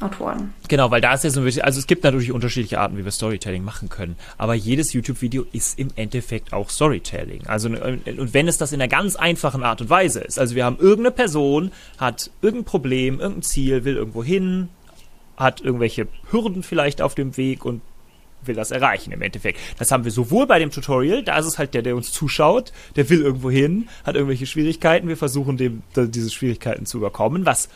[0.00, 0.54] Romanautoren.
[0.68, 3.04] Genau, weil da ist ja so ein bisschen, also es gibt natürlich unterschiedliche Arten, wie
[3.04, 7.46] wir Storytelling machen können, aber jedes YouTube-Video ist im Endeffekt auch Storytelling.
[7.46, 10.64] Also und wenn es das in einer ganz einfachen Art und Weise ist, also wir
[10.64, 14.68] haben irgendeine Person, hat irgendein Problem, irgendein Ziel, will irgendwo hin,
[15.36, 17.82] hat irgendwelche Hürden vielleicht auf dem Weg und
[18.46, 19.58] will das erreichen im Endeffekt.
[19.78, 22.72] Das haben wir sowohl bei dem Tutorial, da ist es halt der, der uns zuschaut,
[22.94, 27.70] der will irgendwo hin, hat irgendwelche Schwierigkeiten, wir versuchen dem diese Schwierigkeiten zu überkommen, was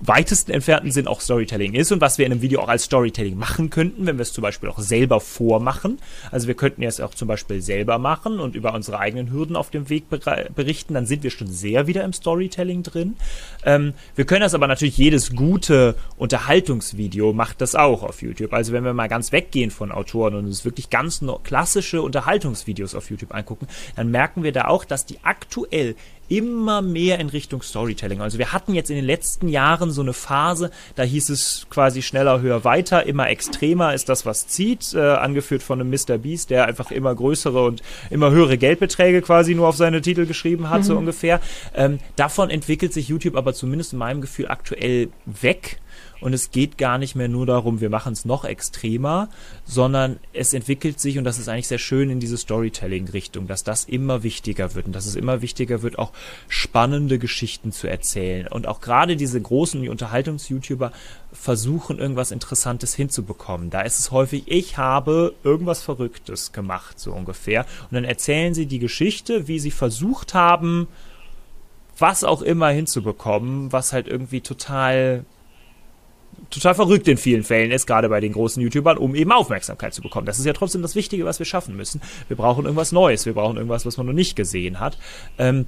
[0.00, 3.38] weitesten entfernten Sinn auch Storytelling ist und was wir in einem Video auch als Storytelling
[3.38, 5.98] machen könnten, wenn wir es zum Beispiel auch selber vormachen.
[6.30, 9.70] Also wir könnten es auch zum Beispiel selber machen und über unsere eigenen Hürden auf
[9.70, 10.04] dem Weg
[10.54, 13.16] berichten, dann sind wir schon sehr wieder im Storytelling drin.
[13.64, 18.52] Ähm, wir können das aber natürlich, jedes gute Unterhaltungsvideo macht das auch auf YouTube.
[18.52, 23.08] Also wenn wir mal ganz weggehen von Autoren und uns wirklich ganz klassische Unterhaltungsvideos auf
[23.08, 25.94] YouTube angucken, dann merken wir da auch, dass die aktuell
[26.32, 28.22] immer mehr in Richtung Storytelling.
[28.22, 32.00] Also wir hatten jetzt in den letzten Jahren so eine Phase, da hieß es quasi
[32.00, 36.16] schneller, höher, weiter, immer extremer ist das, was zieht, äh, angeführt von einem Mr.
[36.16, 40.70] Beast, der einfach immer größere und immer höhere Geldbeträge quasi nur auf seine Titel geschrieben
[40.70, 40.84] hat, mhm.
[40.84, 41.38] so ungefähr.
[41.74, 45.81] Ähm, davon entwickelt sich YouTube aber zumindest in meinem Gefühl aktuell weg
[46.22, 49.28] und es geht gar nicht mehr nur darum, wir machen es noch extremer,
[49.64, 53.84] sondern es entwickelt sich und das ist eigentlich sehr schön in diese Storytelling-Richtung, dass das
[53.84, 56.12] immer wichtiger wird und dass es immer wichtiger wird, auch
[56.48, 58.46] spannende Geschichten zu erzählen.
[58.46, 60.92] Und auch gerade diese großen Unterhaltungs-YouTuber
[61.32, 63.70] versuchen, irgendwas Interessantes hinzubekommen.
[63.70, 67.66] Da ist es häufig, ich habe irgendwas Verrücktes gemacht, so ungefähr.
[67.90, 70.86] Und dann erzählen sie die Geschichte, wie sie versucht haben,
[71.98, 75.24] was auch immer hinzubekommen, was halt irgendwie total
[76.50, 80.02] total verrückt in vielen Fällen ist, gerade bei den großen YouTubern, um eben Aufmerksamkeit zu
[80.02, 80.26] bekommen.
[80.26, 82.00] Das ist ja trotzdem das Wichtige, was wir schaffen müssen.
[82.28, 84.98] Wir brauchen irgendwas Neues, wir brauchen irgendwas, was man noch nicht gesehen hat.
[85.38, 85.66] Ähm,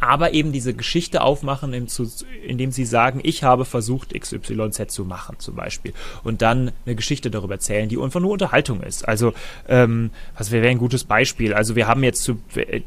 [0.00, 5.56] aber eben diese Geschichte aufmachen, indem sie sagen, ich habe versucht, XYZ zu machen, zum
[5.56, 5.92] Beispiel.
[6.22, 9.06] Und dann eine Geschichte darüber erzählen, die einfach nur Unterhaltung ist.
[9.06, 9.32] Also,
[9.68, 11.54] ähm, was wäre ein gutes Beispiel?
[11.54, 12.38] Also, wir haben jetzt zu,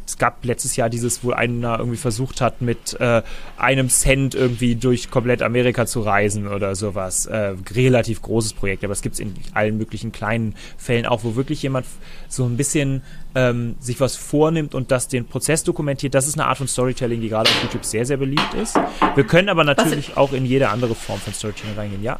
[0.05, 3.21] es gab letztes Jahr dieses, wo einer irgendwie versucht hat, mit äh,
[3.57, 7.25] einem Cent irgendwie durch komplett Amerika zu reisen oder sowas.
[7.25, 11.35] Äh, relativ großes Projekt, aber es gibt es in allen möglichen kleinen Fällen auch, wo
[11.35, 11.85] wirklich jemand
[12.27, 13.01] so ein bisschen
[13.35, 16.15] ähm, sich was vornimmt und das den Prozess dokumentiert.
[16.15, 18.79] Das ist eine Art von Storytelling, die gerade auf YouTube sehr, sehr beliebt ist.
[19.15, 22.19] Wir können aber natürlich auch in jede andere Form von Storytelling reingehen, ja.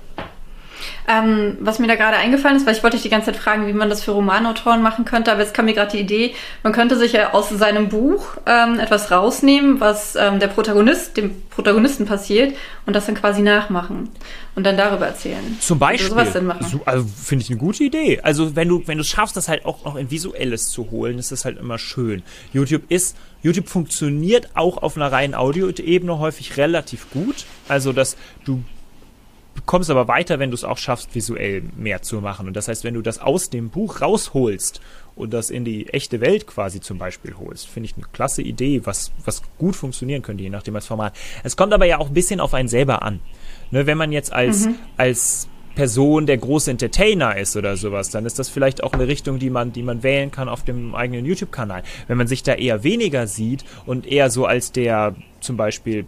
[1.07, 3.67] Ähm, was mir da gerade eingefallen ist, weil ich wollte dich die ganze Zeit fragen,
[3.67, 6.73] wie man das für Romanautoren machen könnte, aber jetzt kam mir gerade die Idee, man
[6.73, 12.05] könnte sich ja aus seinem Buch ähm, etwas rausnehmen, was ähm, der Protagonist, dem Protagonisten
[12.05, 12.55] passiert
[12.85, 14.09] und das dann quasi nachmachen
[14.55, 15.57] und dann darüber erzählen.
[15.59, 16.09] Zum Beispiel.
[16.09, 16.65] Sowas denn machen.
[16.65, 18.21] So, also finde ich eine gute Idee.
[18.21, 21.19] Also wenn du wenn du es schaffst, das halt auch noch in visuelles zu holen,
[21.19, 22.23] ist das halt immer schön.
[22.53, 27.45] YouTube ist YouTube funktioniert auch auf einer reinen Audioebene häufig relativ gut.
[27.67, 28.63] Also dass du
[29.65, 32.47] kommst aber weiter, wenn du es auch schaffst, visuell mehr zu machen.
[32.47, 34.81] Und das heißt, wenn du das aus dem Buch rausholst
[35.15, 38.81] und das in die echte Welt quasi zum Beispiel holst, finde ich eine klasse Idee,
[38.83, 41.15] was, was gut funktionieren könnte, je nachdem als Format.
[41.43, 43.21] Es kommt aber ja auch ein bisschen auf einen selber an.
[43.71, 44.75] Ne, wenn man jetzt als, mhm.
[44.97, 49.39] als Person der große Entertainer ist oder sowas, dann ist das vielleicht auch eine Richtung,
[49.39, 51.83] die man, die man wählen kann auf dem eigenen YouTube-Kanal.
[52.07, 56.05] Wenn man sich da eher weniger sieht und eher so als der zum Beispiel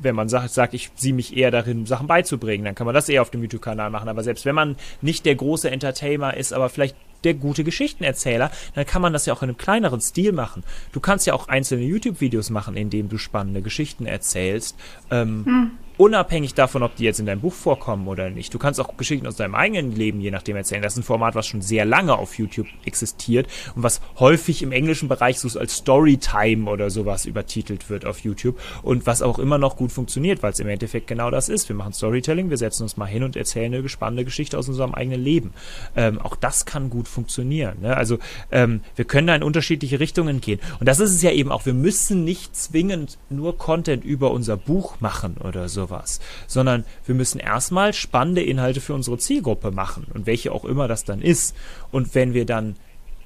[0.00, 3.08] wenn man sagt, sagt, ich sehe mich eher darin, Sachen beizubringen, dann kann man das
[3.08, 4.08] eher auf dem YouTube-Kanal machen.
[4.08, 8.86] Aber selbst wenn man nicht der große Entertainer ist, aber vielleicht der gute Geschichtenerzähler, dann
[8.86, 10.62] kann man das ja auch in einem kleineren Stil machen.
[10.92, 14.76] Du kannst ja auch einzelne YouTube-Videos machen, in du spannende Geschichten erzählst.
[15.10, 18.52] Ähm, hm unabhängig davon, ob die jetzt in deinem Buch vorkommen oder nicht.
[18.52, 20.82] Du kannst auch Geschichten aus deinem eigenen Leben je nachdem erzählen.
[20.82, 24.72] Das ist ein Format, was schon sehr lange auf YouTube existiert und was häufig im
[24.72, 29.58] englischen Bereich so als Storytime oder sowas übertitelt wird auf YouTube und was auch immer
[29.58, 31.68] noch gut funktioniert, weil es im Endeffekt genau das ist.
[31.68, 34.94] Wir machen Storytelling, wir setzen uns mal hin und erzählen eine spannende Geschichte aus unserem
[34.94, 35.52] eigenen Leben.
[35.94, 37.80] Ähm, auch das kann gut funktionieren.
[37.80, 37.96] Ne?
[37.96, 38.18] Also
[38.50, 40.60] ähm, wir können da in unterschiedliche Richtungen gehen.
[40.78, 41.66] Und das ist es ja eben auch.
[41.66, 47.14] Wir müssen nicht zwingend nur Content über unser Buch machen oder so sowas, sondern wir
[47.14, 51.56] müssen erstmal spannende Inhalte für unsere Zielgruppe machen und welche auch immer das dann ist.
[51.90, 52.76] Und wenn wir dann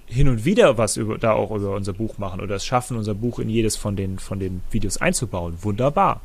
[0.06, 3.14] hin und wieder was über, da auch über unser Buch machen oder es schaffen, unser
[3.14, 6.20] Buch in jedes von den, von den Videos einzubauen, wunderbar.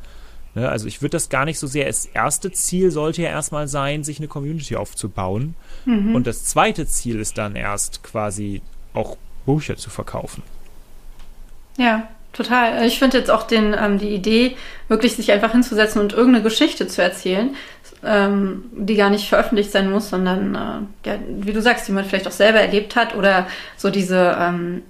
[0.56, 3.68] Ne, also ich würde das gar nicht so sehr, das erste Ziel sollte ja erstmal
[3.68, 5.56] sein, sich eine Community aufzubauen.
[5.86, 6.16] Mhm.
[6.16, 8.62] Und das zweite Ziel ist dann erst quasi
[8.94, 10.42] auch Bücher zu verkaufen.
[11.78, 12.86] Ja, Total.
[12.86, 14.58] Ich finde jetzt auch den, ähm, die Idee,
[14.90, 17.56] wirklich sich einfach hinzusetzen und irgendeine Geschichte zu erzählen,
[18.04, 22.04] ähm, die gar nicht veröffentlicht sein muss, sondern, äh, ja, wie du sagst, die man
[22.04, 24.84] vielleicht auch selber erlebt hat oder so diese, ähm,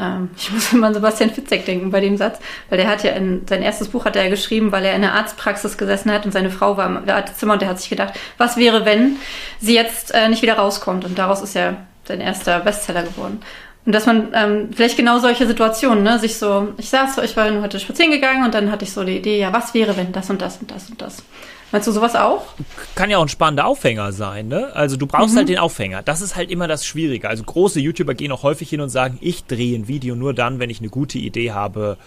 [0.00, 2.38] ähm, ich muss immer an Sebastian Fitzek denken bei dem Satz,
[2.70, 5.12] weil der hat ja in, sein erstes Buch hat er geschrieben, weil er in der
[5.12, 8.56] Arztpraxis gesessen hat und seine Frau war im Arztzimmer und der hat sich gedacht, was
[8.56, 9.16] wäre, wenn
[9.60, 11.76] sie jetzt äh, nicht wieder rauskommt und daraus ist ja
[12.06, 13.42] sein erster Bestseller geworden.
[13.86, 17.36] Und dass man ähm, vielleicht genau solche Situationen, ne, sich so, ich saß so, ich
[17.36, 20.12] war heute spazieren gegangen und dann hatte ich so die Idee, ja, was wäre, wenn
[20.12, 21.22] das und das und das und das.
[21.70, 22.46] Meinst du sowas auch?
[22.94, 24.74] Kann ja auch ein spannender Aufhänger sein, ne?
[24.74, 25.38] Also du brauchst mhm.
[25.38, 26.02] halt den Aufhänger.
[26.02, 27.28] Das ist halt immer das Schwierige.
[27.28, 30.60] Also große YouTuber gehen auch häufig hin und sagen, ich drehe ein Video nur dann,
[30.60, 31.98] wenn ich eine gute Idee habe,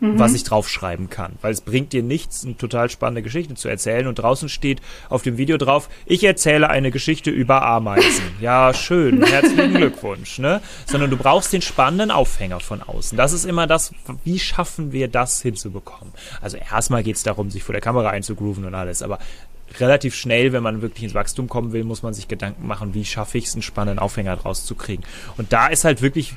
[0.00, 0.18] mhm.
[0.18, 1.32] was ich draufschreiben kann.
[1.42, 5.22] Weil es bringt dir nichts, eine total spannende Geschichte zu erzählen und draußen steht auf
[5.22, 8.24] dem Video drauf, ich erzähle eine Geschichte über Ameisen.
[8.40, 10.60] ja, schön, herzlichen Glückwunsch, ne?
[10.86, 13.16] Sondern du brauchst den spannenden Aufhänger von außen.
[13.16, 13.92] Das ist immer das,
[14.24, 16.12] wie schaffen wir das hinzubekommen?
[16.40, 19.18] Also erstmal geht es darum, sich vor der Kamera einzugrooven und alles, aber
[19.80, 23.04] relativ schnell, wenn man wirklich ins Wachstum kommen will, muss man sich Gedanken machen, wie
[23.04, 25.02] schaffe ich es, einen spannenden Aufhänger draus zu kriegen.
[25.36, 26.34] Und da ist halt wirklich,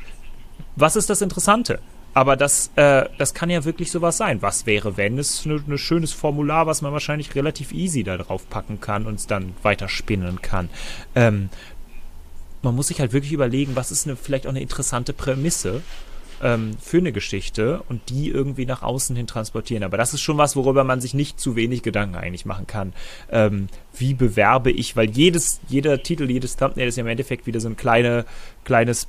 [0.76, 1.80] was ist das Interessante?
[2.14, 4.42] Aber das, äh, das kann ja wirklich sowas sein.
[4.42, 5.18] Was wäre, wenn?
[5.18, 9.06] Es ist ein ne schönes Formular, was man wahrscheinlich relativ easy da drauf packen kann
[9.06, 10.70] und es dann weiter spinnen kann.
[11.16, 11.50] Ähm,
[12.62, 15.82] man muss sich halt wirklich überlegen, was ist eine, vielleicht auch eine interessante Prämisse
[16.42, 19.84] ähm, für eine Geschichte und die irgendwie nach außen hin transportieren.
[19.84, 22.94] Aber das ist schon was, worüber man sich nicht zu wenig Gedanken eigentlich machen kann.
[23.32, 27.60] Ähm, wie bewerbe ich, weil jedes, jeder Titel, jedes Thumbnail ist ja im Endeffekt wieder
[27.60, 28.26] so ein kleine,
[28.64, 29.08] kleines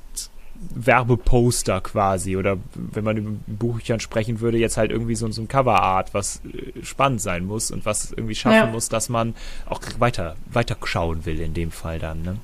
[0.75, 5.47] Werbeposter quasi oder wenn man über Büchern sprechen würde, jetzt halt irgendwie so, so ein
[5.47, 8.65] Coverart, was äh, spannend sein muss und was irgendwie schaffen ja.
[8.67, 9.35] muss, dass man
[9.67, 12.37] auch weiter, weiter schauen will in dem Fall dann, ne?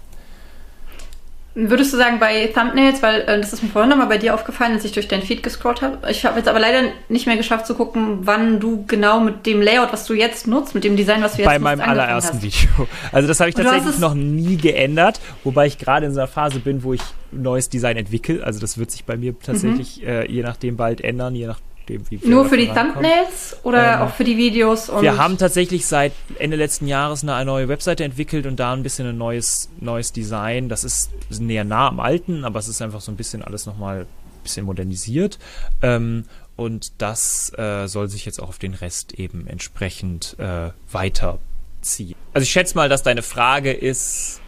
[1.60, 4.74] Würdest du sagen, bei Thumbnails, weil äh, das ist mir vorhin nochmal bei dir aufgefallen,
[4.74, 5.97] als ich durch dein Feed gescrollt habe.
[6.12, 9.64] Ich habe jetzt aber leider nicht mehr geschafft zu gucken, wann du genau mit dem
[9.64, 12.43] Layout, was du jetzt nutzt, mit dem Design, was du jetzt Bei meinem allerersten hast.
[12.43, 12.88] Video.
[13.12, 16.60] Also das habe ich tatsächlich noch nie geändert, wobei ich gerade in so einer Phase
[16.60, 17.01] bin, wo ich
[17.32, 18.43] neues Design entwickle.
[18.43, 20.08] Also das wird sich bei mir tatsächlich mhm.
[20.08, 21.60] äh, je nachdem bald ändern, je nach
[21.90, 24.90] dem, wie Nur für die Thumbnails oder ähm, auch für die Videos?
[24.90, 29.08] wir haben tatsächlich seit Ende letzten Jahres eine neue Webseite entwickelt und da ein bisschen
[29.08, 30.70] ein neues, neues Design.
[30.70, 34.02] Das ist näher nah am alten, aber es ist einfach so ein bisschen alles nochmal
[34.02, 35.40] ein bisschen modernisiert.
[35.82, 36.26] Ähm,
[36.56, 42.16] und das äh, soll sich jetzt auch auf den Rest eben entsprechend äh, weiterziehen.
[42.34, 44.42] Also ich schätze mal, dass deine Frage ist,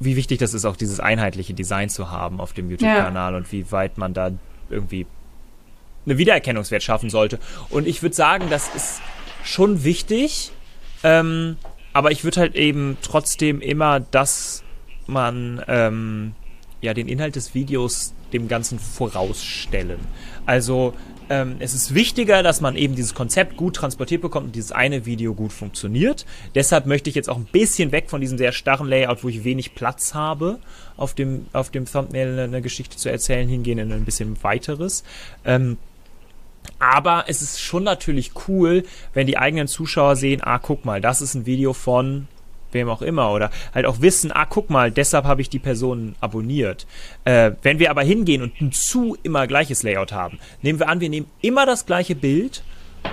[0.00, 3.36] wie wichtig das ist, auch dieses einheitliche Design zu haben auf dem YouTube-Kanal ja.
[3.36, 4.32] und wie weit man da
[4.70, 5.06] irgendwie
[6.08, 7.38] eine Wiedererkennungswert schaffen sollte.
[7.70, 9.00] Und ich würde sagen, das ist
[9.44, 10.52] schon wichtig,
[11.02, 11.56] ähm,
[11.92, 14.62] aber ich würde halt eben trotzdem immer, dass
[15.06, 16.32] man ähm,
[16.80, 19.98] ja den Inhalt des Videos dem Ganzen vorausstellen.
[20.44, 20.94] Also
[21.30, 25.06] ähm, es ist wichtiger, dass man eben dieses Konzept gut transportiert bekommt und dieses eine
[25.06, 26.24] Video gut funktioniert.
[26.54, 29.44] Deshalb möchte ich jetzt auch ein bisschen weg von diesem sehr starren Layout, wo ich
[29.44, 30.58] wenig Platz habe,
[30.96, 35.04] auf dem, auf dem Thumbnail eine, Geschichte zu erzählen, hingehen in ein bisschen weiteres.
[35.44, 35.76] Ähm,
[36.78, 41.20] aber es ist schon natürlich cool, wenn die eigenen Zuschauer sehen, ah, guck mal, das
[41.20, 42.28] ist ein Video von
[42.72, 46.14] wem auch immer oder halt auch wissen, ah, guck mal, deshalb habe ich die Person
[46.20, 46.86] abonniert.
[47.24, 51.08] Äh, wenn wir aber hingehen und zu immer gleiches Layout haben, nehmen wir an, wir
[51.08, 52.62] nehmen immer das gleiche Bild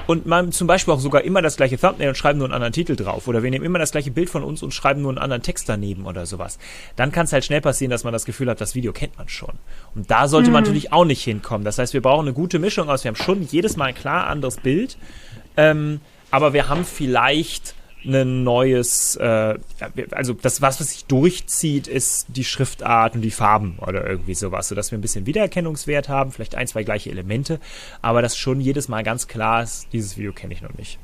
[0.07, 2.73] und man zum Beispiel auch sogar immer das gleiche Thumbnail und schreiben nur einen anderen
[2.73, 3.27] Titel drauf.
[3.27, 5.67] Oder wir nehmen immer das gleiche Bild von uns und schreiben nur einen anderen Text
[5.67, 6.59] daneben oder sowas.
[6.95, 9.27] Dann kann es halt schnell passieren, dass man das Gefühl hat, das Video kennt man
[9.27, 9.53] schon.
[9.95, 10.53] Und da sollte mhm.
[10.53, 11.65] man natürlich auch nicht hinkommen.
[11.65, 13.03] Das heißt, wir brauchen eine gute Mischung aus.
[13.03, 14.97] Wir haben schon jedes Mal ein klar anderes Bild.
[15.57, 17.75] Ähm, aber wir haben vielleicht
[18.05, 19.55] ein neues, äh,
[20.11, 24.67] also das, was, was sich durchzieht, ist die Schriftart und die Farben oder irgendwie sowas,
[24.67, 27.59] sodass wir ein bisschen Wiedererkennungswert haben, vielleicht ein, zwei gleiche Elemente,
[28.01, 30.99] aber das schon jedes Mal ganz klar ist, dieses Video kenne ich noch nicht.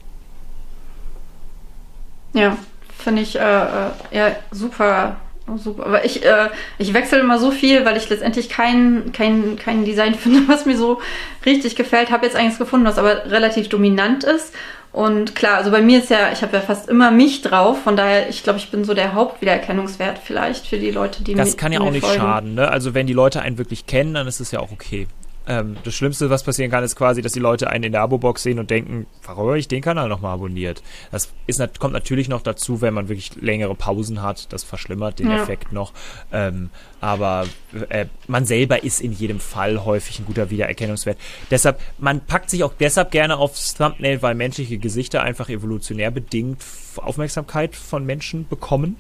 [2.34, 2.58] Ja,
[2.98, 5.18] finde ich äh, äh, ja super.
[5.58, 5.86] Super.
[5.86, 10.16] Aber ich, äh, ich wechsle immer so viel, weil ich letztendlich kein, kein, kein Design
[10.16, 11.02] finde, was mir so
[11.46, 12.12] richtig gefällt.
[12.12, 14.54] Habe jetzt eigentlich gefunden, was aber relativ dominant ist.
[14.94, 17.96] Und klar, also bei mir ist ja, ich habe ja fast immer mich drauf, von
[17.96, 21.56] daher, ich glaube, ich bin so der Hauptwiedererkennungswert vielleicht für die Leute, die mir Das
[21.56, 22.20] kann ja auch nicht folgen.
[22.20, 22.68] schaden, ne?
[22.68, 25.08] Also wenn die Leute einen wirklich kennen, dann ist es ja auch okay.
[25.52, 28.42] Ähm, das Schlimmste, was passieren kann, ist quasi, dass die Leute einen in der Abo-Box
[28.42, 30.82] sehen und denken, warum habe ich den Kanal nochmal abonniert?
[31.12, 34.54] Das ist, kommt natürlich noch dazu, wenn man wirklich längere Pausen hat.
[34.54, 35.42] Das verschlimmert den ja.
[35.42, 35.92] Effekt noch.
[36.32, 36.70] Ähm,
[37.02, 37.48] aber
[37.90, 41.18] äh, man selber ist in jedem Fall häufig ein guter Wiedererkennungswert.
[41.50, 46.64] Deshalb, man packt sich auch deshalb gerne aufs Thumbnail, weil menschliche Gesichter einfach evolutionär bedingt
[46.96, 48.96] Aufmerksamkeit von Menschen bekommen.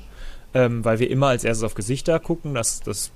[0.54, 2.56] Ähm, weil wir immer als erstes auf Gesichter gucken.
[2.56, 3.14] Das, das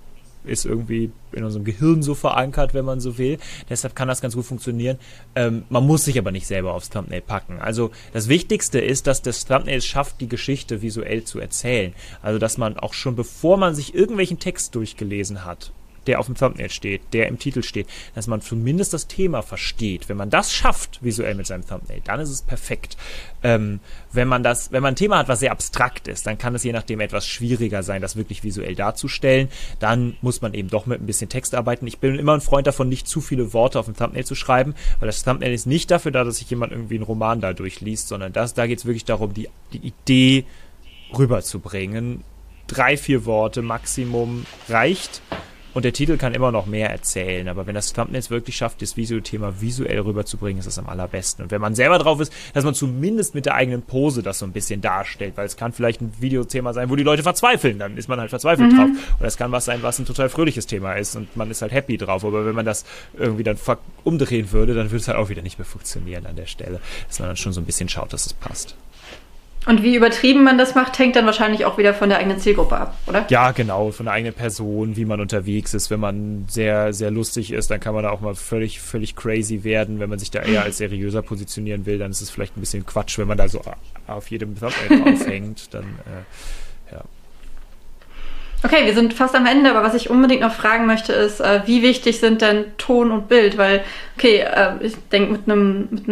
[0.47, 3.37] ist irgendwie in unserem Gehirn so verankert, wenn man so will.
[3.69, 4.97] Deshalb kann das ganz gut funktionieren.
[5.35, 7.59] Ähm, man muss sich aber nicht selber aufs Thumbnail packen.
[7.59, 11.93] Also das Wichtigste ist, dass das Thumbnail es schafft, die Geschichte visuell zu erzählen.
[12.21, 15.71] Also dass man auch schon bevor man sich irgendwelchen Text durchgelesen hat,
[16.07, 20.09] der auf dem Thumbnail steht, der im Titel steht, dass man zumindest das Thema versteht.
[20.09, 22.97] Wenn man das schafft, visuell mit seinem Thumbnail, dann ist es perfekt.
[23.43, 23.79] Ähm,
[24.11, 26.63] wenn man das, wenn man ein Thema hat, was sehr abstrakt ist, dann kann es
[26.63, 29.49] je nachdem etwas schwieriger sein, das wirklich visuell darzustellen.
[29.79, 31.85] Dann muss man eben doch mit ein bisschen Text arbeiten.
[31.87, 34.75] Ich bin immer ein Freund davon, nicht zu viele Worte auf dem Thumbnail zu schreiben,
[34.99, 38.07] weil das Thumbnail ist nicht dafür da, dass sich jemand irgendwie einen Roman da durchliest,
[38.07, 40.45] sondern das, da geht es wirklich darum, die, die Idee
[41.17, 42.23] rüberzubringen.
[42.67, 45.21] Drei, vier Worte Maximum reicht.
[45.75, 47.49] Und der Titel kann immer noch mehr erzählen.
[47.49, 51.43] Aber wenn das Thumbnail es wirklich schafft, das Videothema visuell rüberzubringen, ist das am allerbesten.
[51.43, 54.45] Und wenn man selber drauf ist, dass man zumindest mit der eigenen Pose das so
[54.45, 57.97] ein bisschen darstellt, weil es kann vielleicht ein Videothema sein, wo die Leute verzweifeln, dann
[57.97, 58.77] ist man halt verzweifelt mhm.
[58.77, 58.89] drauf.
[59.19, 61.73] Oder es kann was sein, was ein total fröhliches Thema ist und man ist halt
[61.73, 62.23] happy drauf.
[62.23, 63.57] Aber wenn man das irgendwie dann
[64.05, 66.79] umdrehen würde, dann würde es halt auch wieder nicht mehr funktionieren an der Stelle.
[67.09, 68.77] Dass man dann schon so ein bisschen schaut, dass es passt.
[69.65, 72.77] Und wie übertrieben man das macht, hängt dann wahrscheinlich auch wieder von der eigenen Zielgruppe
[72.77, 73.25] ab, oder?
[73.29, 75.89] Ja, genau, von der eigenen Person, wie man unterwegs ist.
[75.89, 79.63] Wenn man sehr, sehr lustig ist, dann kann man da auch mal völlig, völlig crazy
[79.63, 79.99] werden.
[79.99, 82.85] Wenn man sich da eher als seriöser positionieren will, dann ist es vielleicht ein bisschen
[82.85, 83.61] Quatsch, wenn man da so
[84.07, 85.73] auf jedem Thumbnail draufhängt.
[85.73, 86.23] Dann, äh.
[88.63, 91.61] Okay, wir sind fast am Ende, aber was ich unbedingt noch fragen möchte, ist, äh,
[91.65, 93.57] wie wichtig sind denn Ton und Bild?
[93.57, 93.83] Weil,
[94.17, 96.07] okay, äh, ich denke, mit einem mit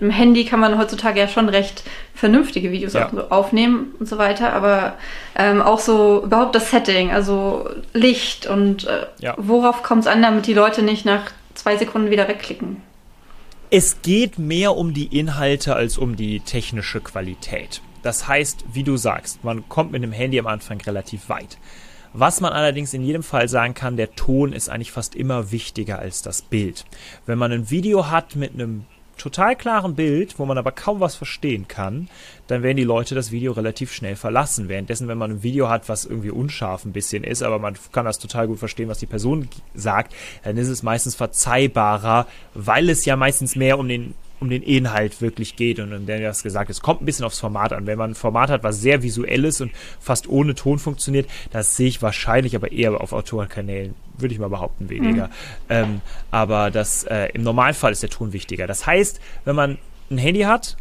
[0.00, 1.82] mit Handy kann man heutzutage ja schon recht
[2.14, 3.10] vernünftige Videos ja.
[3.30, 4.94] aufnehmen und so weiter, aber
[5.36, 9.34] ähm, auch so überhaupt das Setting, also Licht und äh, ja.
[9.36, 12.82] worauf kommt es an, damit die Leute nicht nach zwei Sekunden wieder wegklicken?
[13.70, 17.82] Es geht mehr um die Inhalte als um die technische Qualität.
[18.02, 21.58] Das heißt, wie du sagst, man kommt mit dem Handy am Anfang relativ weit.
[22.18, 25.98] Was man allerdings in jedem Fall sagen kann, der Ton ist eigentlich fast immer wichtiger
[25.98, 26.86] als das Bild.
[27.26, 28.86] Wenn man ein Video hat mit einem
[29.18, 32.08] total klaren Bild, wo man aber kaum was verstehen kann,
[32.46, 34.70] dann werden die Leute das Video relativ schnell verlassen.
[34.70, 38.06] Währenddessen, wenn man ein Video hat, was irgendwie unscharf ein bisschen ist, aber man kann
[38.06, 43.04] das total gut verstehen, was die Person sagt, dann ist es meistens verzeihbarer, weil es
[43.04, 45.78] ja meistens mehr um den um den Inhalt wirklich geht.
[45.80, 47.86] Und dann das gesagt, es kommt ein bisschen aufs Format an.
[47.86, 51.76] Wenn man ein Format hat, was sehr visuell ist und fast ohne Ton funktioniert, das
[51.76, 55.26] sehe ich wahrscheinlich aber eher auf Autorenkanälen, würde ich mal behaupten, weniger.
[55.26, 55.32] Mhm.
[55.70, 58.66] Ähm, aber das äh, im Normalfall ist der Ton wichtiger.
[58.66, 59.78] Das heißt, wenn man
[60.10, 60.76] ein Handy hat,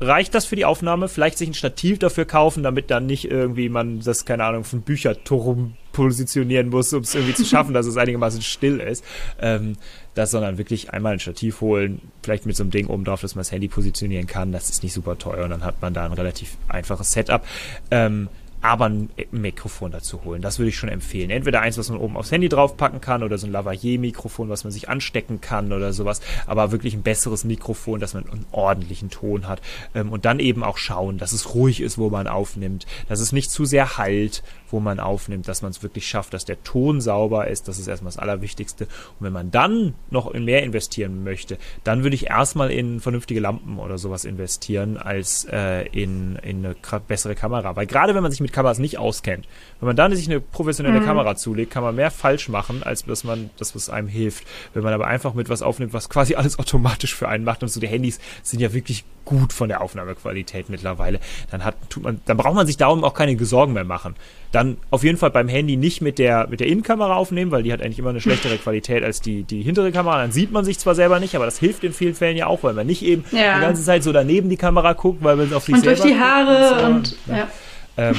[0.00, 1.08] reicht das für die Aufnahme?
[1.08, 4.82] Vielleicht sich ein Stativ dafür kaufen, damit dann nicht irgendwie man das, keine Ahnung, von
[4.82, 9.04] Bücherturm positionieren muss, um es irgendwie zu schaffen, dass es einigermaßen still ist.
[9.40, 9.76] Ähm,
[10.14, 13.34] das, sondern wirklich einmal ein Stativ holen, vielleicht mit so einem Ding oben drauf, dass
[13.34, 14.52] man das Handy positionieren kann.
[14.52, 17.46] Das ist nicht super teuer und dann hat man da ein relativ einfaches Setup.
[17.90, 18.28] Ähm,
[18.62, 20.40] aber ein Mikrofon dazu holen.
[20.40, 21.30] Das würde ich schon empfehlen.
[21.30, 24.72] Entweder eins, was man oben aufs Handy draufpacken kann oder so ein Lavalier-Mikrofon, was man
[24.72, 26.20] sich anstecken kann oder sowas.
[26.46, 29.60] Aber wirklich ein besseres Mikrofon, dass man einen ordentlichen Ton hat.
[29.96, 33.32] Ähm, und dann eben auch schauen, dass es ruhig ist, wo man aufnimmt, dass es
[33.32, 37.00] nicht zu sehr halt, wo man aufnimmt, dass man es wirklich schafft, dass der Ton
[37.00, 37.68] sauber ist.
[37.68, 38.84] Das ist erstmal das Allerwichtigste.
[38.84, 43.40] Und wenn man dann noch in mehr investieren möchte, dann würde ich erstmal in vernünftige
[43.40, 46.74] Lampen oder sowas investieren, als äh, in, in eine
[47.06, 47.76] bessere Kamera.
[47.76, 49.46] Weil gerade wenn man sich mit Kameras nicht auskennt.
[49.80, 51.04] Wenn man dann sich eine professionelle Mhm.
[51.04, 54.44] Kamera zulegt, kann man mehr falsch machen, als dass man das, was einem hilft.
[54.74, 57.68] Wenn man aber einfach mit was aufnimmt, was quasi alles automatisch für einen macht und
[57.68, 61.20] so die Handys sind ja wirklich gut von der Aufnahmequalität mittlerweile,
[61.50, 64.14] dann hat, tut man, dann braucht man sich darum auch keine Sorgen mehr machen.
[64.62, 67.72] Dann auf jeden Fall beim Handy nicht mit der, mit der Innenkamera aufnehmen, weil die
[67.72, 70.18] hat eigentlich immer eine schlechtere Qualität als die, die hintere Kamera.
[70.18, 72.62] Dann sieht man sich zwar selber nicht, aber das hilft in vielen Fällen ja auch,
[72.62, 73.56] weil man nicht eben Ja.
[73.56, 76.14] die ganze Zeit so daneben die Kamera guckt, weil man auf sich Und durch selber
[76.14, 76.86] die guckt Haare so.
[76.86, 77.36] und Ja.
[77.36, 77.48] ja.
[77.96, 78.16] Ähm,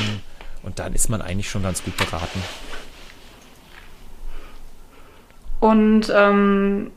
[0.64, 2.42] und dann ist man eigentlich schon ganz gut beraten.
[5.60, 6.92] Und ähm,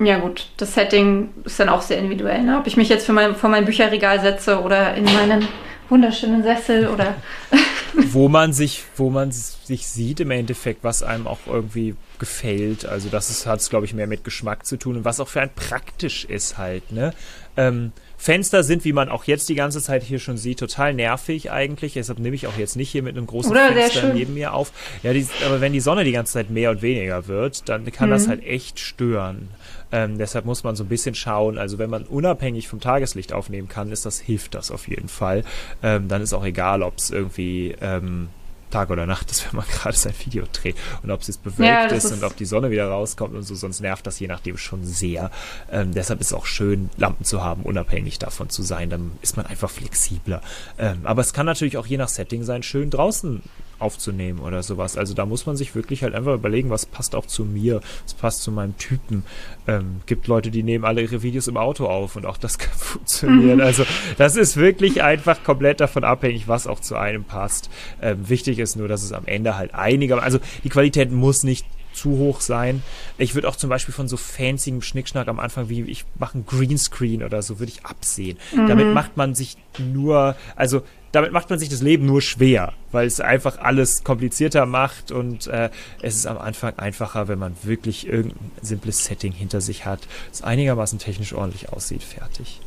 [0.00, 2.42] ja gut, das Setting ist dann auch sehr individuell.
[2.42, 2.58] Ne?
[2.58, 5.46] Ob ich mich jetzt für mein, vor mein Bücherregal setze oder in meinen
[5.88, 7.14] wunderschönen Sessel oder
[8.12, 12.86] wo man sich, wo man sich sieht im Endeffekt, was einem auch irgendwie gefällt.
[12.86, 15.40] Also das hat es, glaube ich, mehr mit Geschmack zu tun und was auch für
[15.40, 17.12] ein praktisch ist halt, ne?
[17.56, 21.50] Ähm, Fenster sind, wie man auch jetzt die ganze Zeit hier schon sieht, total nervig
[21.50, 21.92] eigentlich.
[21.94, 24.72] Deshalb nehme ich auch jetzt nicht hier mit einem großen Oder Fenster neben mir auf.
[25.02, 28.10] Ja, die, aber wenn die Sonne die ganze Zeit mehr und weniger wird, dann kann
[28.10, 28.30] das Mhm.
[28.30, 29.48] halt echt stören.
[29.92, 31.58] Ähm, deshalb muss man so ein bisschen schauen.
[31.58, 35.44] Also wenn man unabhängig vom Tageslicht aufnehmen kann, ist das hilft das auf jeden Fall.
[35.82, 38.28] Ähm, dann ist auch egal, ob es irgendwie ähm,
[38.70, 41.60] Tag oder Nacht ist, wenn man gerade sein Video dreht und ob es jetzt bewölkt
[41.60, 44.26] Ja, ist, ist- und ob die Sonne wieder rauskommt und so, sonst nervt das je
[44.26, 45.30] nachdem schon sehr.
[45.70, 48.90] Ähm, deshalb ist es auch schön, Lampen zu haben, unabhängig davon zu sein.
[48.90, 50.42] Dann ist man einfach flexibler.
[50.78, 53.42] Ähm, aber es kann natürlich auch je nach Setting sein, schön draußen
[53.78, 54.96] aufzunehmen oder sowas.
[54.96, 58.14] Also da muss man sich wirklich halt einfach überlegen, was passt auch zu mir, was
[58.14, 59.24] passt zu meinem Typen.
[59.66, 62.76] Ähm, gibt Leute, die nehmen alle ihre Videos im Auto auf und auch das kann
[62.76, 63.60] funktionieren.
[63.60, 63.84] Also
[64.18, 67.70] das ist wirklich einfach komplett davon abhängig, was auch zu einem passt.
[68.00, 71.66] Ähm, wichtig ist nur, dass es am Ende halt einiger, also die Qualität muss nicht
[71.96, 72.82] zu hoch sein.
[73.18, 76.46] Ich würde auch zum Beispiel von so fancyem Schnickschnack am Anfang, wie ich mache einen
[76.46, 78.38] Greenscreen oder so, würde ich absehen.
[78.54, 80.82] Damit macht man sich nur, also
[81.12, 85.46] damit macht man sich das Leben nur schwer, weil es einfach alles komplizierter macht und
[85.46, 85.70] äh,
[86.02, 90.00] es ist am Anfang einfacher, wenn man wirklich irgendein simples Setting hinter sich hat,
[90.30, 92.60] das einigermaßen technisch ordentlich aussieht, fertig.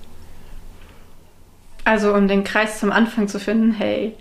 [1.85, 4.15] also um den Kreis zum Anfang zu finden, hey,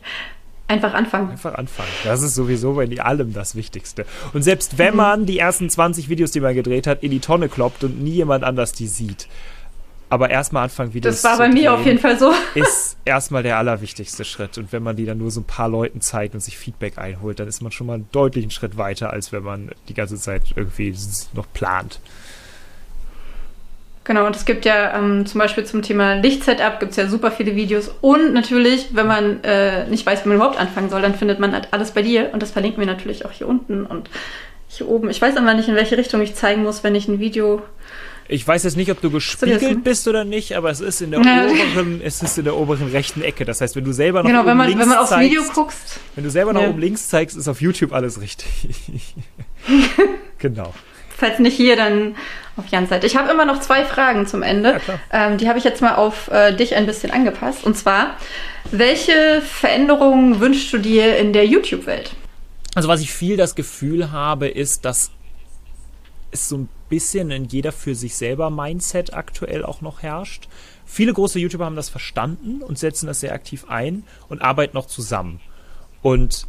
[0.69, 1.31] einfach anfangen.
[1.31, 1.89] Einfach anfangen.
[2.05, 4.07] Das ist sowieso bei allem das Wichtigste.
[4.33, 7.49] Und selbst wenn man die ersten 20 Videos, die man gedreht hat, in die Tonne
[7.49, 9.29] kloppt und nie jemand anders die sieht,
[10.11, 12.33] aber erstmal anfangen, Videos Das war bei mir auf jeden Fall so.
[12.55, 14.59] ist erstmal der allerwichtigste Schritt.
[14.59, 17.41] Und wenn man die dann nur so ein paar Leuten zeigt und sich Feedback einholt,
[17.41, 20.43] dann ist man schon mal einen deutlichen Schritt weiter, als wenn man die ganze Zeit
[20.57, 20.95] irgendwie
[21.35, 22.01] noch plant.
[24.09, 27.31] Genau, und es gibt ja ähm, zum Beispiel zum Thema Lichtsetup gibt es ja super
[27.31, 27.91] viele Videos.
[28.01, 31.53] Und natürlich, wenn man äh, nicht weiß, wie man überhaupt anfangen soll, dann findet man
[31.53, 32.31] halt alles bei dir.
[32.33, 34.09] Und das verlinken wir natürlich auch hier unten und
[34.67, 35.11] hier oben.
[35.11, 37.61] Ich weiß aber nicht, in welche Richtung ich zeigen muss, wenn ich ein Video.
[38.31, 41.20] Ich weiß jetzt nicht, ob du gespiegelt bist oder nicht, aber es ist in der
[41.22, 41.47] Ja.
[41.47, 43.47] oberen, es ist in der oberen rechten Ecke.
[43.47, 45.31] Das heißt, wenn du selber noch Genau, oben wenn man, links wenn man aufs zeigst,
[45.31, 45.99] Video guckst.
[46.14, 46.68] wenn du selber noch Ja.
[46.68, 48.47] oben links zeigst, ist auf YouTube alles richtig.
[50.39, 50.74] genau.
[51.16, 52.14] Falls nicht hier, dann
[52.57, 53.07] auf Jans Seite.
[53.07, 54.81] Ich habe immer noch zwei Fragen zum Ende.
[54.87, 55.01] Ja,
[55.31, 57.64] ähm, die habe ich jetzt mal auf äh, dich ein bisschen angepasst.
[57.64, 58.16] Und zwar,
[58.70, 62.12] welche Veränderungen wünschst du dir in der YouTube-Welt?
[62.74, 65.11] Also was ich viel das Gefühl habe, ist, dass
[66.39, 70.49] es so ein bisschen in jeder für sich selber Mindset aktuell auch noch herrscht.
[70.86, 74.86] Viele große YouTuber haben das verstanden und setzen das sehr aktiv ein und arbeiten noch
[74.86, 75.41] zusammen.
[76.03, 76.47] Und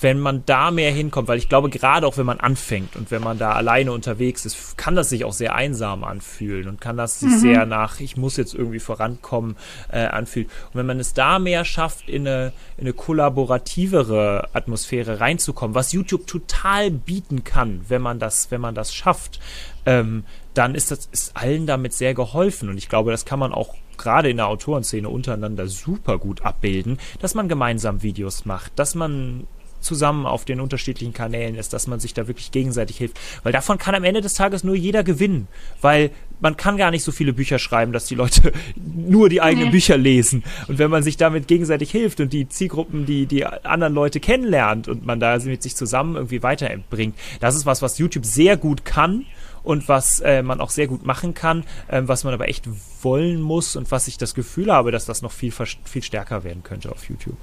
[0.00, 3.22] wenn man da mehr hinkommt, weil ich glaube, gerade auch wenn man anfängt und wenn
[3.22, 7.20] man da alleine unterwegs ist, kann das sich auch sehr einsam anfühlen und kann das
[7.20, 9.56] sich sehr nach, ich muss jetzt irgendwie vorankommen,
[9.92, 10.48] äh, anfühlen.
[10.72, 15.92] Und wenn man es da mehr schafft, in eine, in eine kollaborativere Atmosphäre reinzukommen, was
[15.92, 19.40] YouTube total bieten kann, wenn man das, wenn man das schafft,
[19.86, 20.24] ähm,
[20.54, 22.68] dann ist das ist allen damit sehr geholfen.
[22.68, 26.98] Und ich glaube, das kann man auch gerade in der Autorenszene untereinander super gut abbilden,
[27.20, 29.46] dass man gemeinsam Videos macht, dass man
[29.84, 33.18] zusammen auf den unterschiedlichen Kanälen ist, dass man sich da wirklich gegenseitig hilft.
[33.42, 35.48] Weil davon kann am Ende des Tages nur jeder gewinnen.
[35.80, 36.10] Weil
[36.40, 39.72] man kann gar nicht so viele Bücher schreiben, dass die Leute nur die eigenen Nee.
[39.72, 40.42] Bücher lesen.
[40.68, 44.88] Und wenn man sich damit gegenseitig hilft und die Zielgruppen, die die anderen Leute kennenlernt
[44.88, 48.84] und man da mit sich zusammen irgendwie weiterbringt, das ist was, was YouTube sehr gut
[48.84, 49.26] kann
[49.62, 52.68] und was äh, man auch sehr gut machen kann, ähm, was man aber echt
[53.02, 56.62] wollen muss und was ich das Gefühl habe, dass das noch viel, viel stärker werden
[56.62, 57.36] könnte auf YouTube.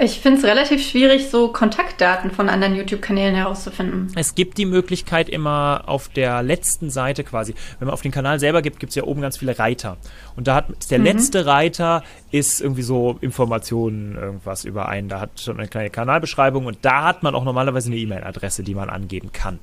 [0.00, 4.12] Ich finde es relativ schwierig, so Kontaktdaten von anderen YouTube-Kanälen herauszufinden.
[4.14, 8.38] Es gibt die Möglichkeit immer auf der letzten Seite quasi, wenn man auf den Kanal
[8.38, 9.96] selber gibt, gibt es ja oben ganz viele Reiter.
[10.36, 15.08] Und da hat der letzte Reiter ist irgendwie so Informationen, irgendwas über einen.
[15.08, 18.76] Da hat schon eine kleine Kanalbeschreibung und da hat man auch normalerweise eine E-Mail-Adresse, die
[18.76, 19.58] man angeben kann.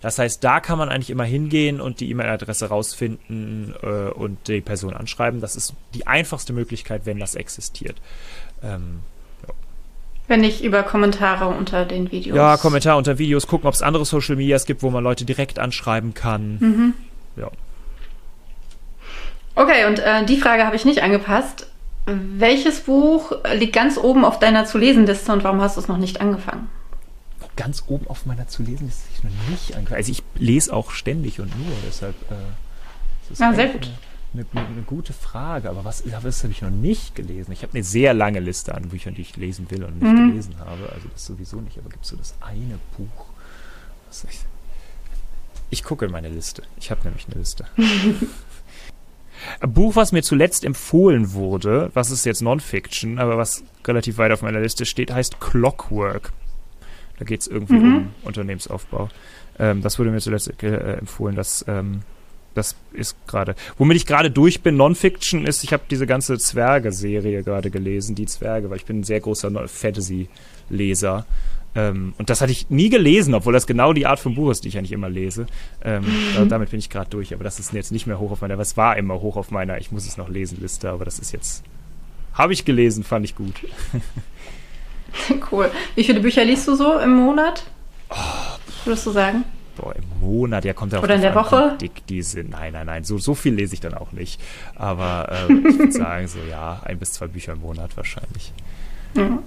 [0.00, 4.62] Das heißt, da kann man eigentlich immer hingehen und die E-Mail-Adresse rausfinden äh, und die
[4.62, 5.42] Person anschreiben.
[5.42, 7.96] Das ist die einfachste Möglichkeit, wenn das existiert.
[8.62, 9.00] Ähm,
[10.26, 12.36] Wenn nicht über Kommentare unter den Videos.
[12.36, 15.58] ja, Kommentare unter Videos, gucken, ob es andere Social Medias gibt, wo man Leute direkt
[15.58, 16.56] anschreiben kann.
[16.60, 16.94] Mhm.
[17.36, 17.50] Ja.
[19.54, 21.66] Okay, und äh, die Frage habe ich nicht angepasst.
[22.06, 25.88] Welches Buch liegt ganz oben auf deiner zu lesen Liste und warum hast du es
[25.88, 26.68] noch nicht angefangen?
[27.56, 29.96] Ganz oben auf meiner zu lesen ist ich noch nicht angefangen.
[29.96, 32.14] Also ich lese auch ständig und nur, deshalb.
[32.30, 32.34] Äh,
[33.32, 33.86] ist Ja, sehr eigentlich gut.
[33.86, 37.52] Eine, eine, eine gute Frage, aber was, was habe ich noch nicht gelesen?
[37.52, 40.28] Ich habe eine sehr lange Liste an Büchern, die ich lesen will und nicht Mhm.
[40.30, 40.90] gelesen habe.
[40.92, 43.26] Also das sowieso nicht, aber gibt es so das eine Buch?
[44.08, 44.40] Was ich,
[45.70, 46.62] ich gucke in meine Liste.
[46.78, 47.66] Ich habe nämlich eine Liste.
[49.60, 54.32] Ein Buch, was mir zuletzt empfohlen wurde, was ist jetzt Non-Fiction, aber was relativ weit
[54.32, 56.32] auf meiner Liste steht, heißt Clockwork.
[57.18, 57.96] Da geht es irgendwie Mhm.
[57.96, 59.08] um Unternehmensaufbau.
[59.58, 61.36] Ähm, das wurde mir zuletzt äh, empfohlen.
[61.36, 62.02] Das, ähm,
[62.54, 63.54] das ist gerade.
[63.78, 68.26] Womit ich gerade durch bin, Non-Fiction ist, ich habe diese ganze Zwerge-Serie gerade gelesen, die
[68.26, 71.26] Zwerge, weil ich bin ein sehr großer Fantasy-Leser.
[71.76, 74.64] Ähm, und das hatte ich nie gelesen, obwohl das genau die Art von Buch ist,
[74.64, 75.46] die ich eigentlich immer lese.
[75.82, 76.04] Ähm,
[76.36, 78.58] da, damit bin ich gerade durch, aber das ist jetzt nicht mehr hoch auf meiner,
[78.58, 81.32] was war immer hoch auf meiner, ich muss es noch lesen, Liste, aber das ist
[81.32, 81.64] jetzt.
[82.32, 83.54] Habe ich gelesen, fand ich gut.
[85.52, 85.70] cool.
[85.94, 87.64] Wie viele Bücher liest du so im Monat?
[88.84, 89.44] Würdest du sagen?
[89.76, 91.76] Boah, im Monat, ja, kommt ja auch Oder in der an, Woche?
[91.80, 92.50] dick die sind.
[92.50, 94.40] Nein, nein, nein, so, so viel lese ich dann auch nicht.
[94.76, 98.52] Aber ähm, ich würde sagen, so ja, ein bis zwei Bücher im Monat wahrscheinlich.
[99.14, 99.40] Mhm.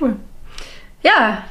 [0.00, 0.16] Cool.
[1.02, 1.44] Ja,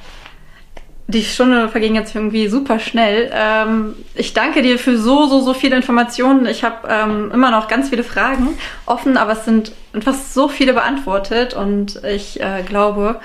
[1.12, 3.30] die Stunde verging jetzt irgendwie super schnell.
[3.34, 6.46] Ähm, ich danke dir für so, so, so viele Informationen.
[6.46, 8.50] Ich habe ähm, immer noch ganz viele Fragen
[8.86, 13.20] offen, aber es sind fast so viele beantwortet und ich äh, glaube,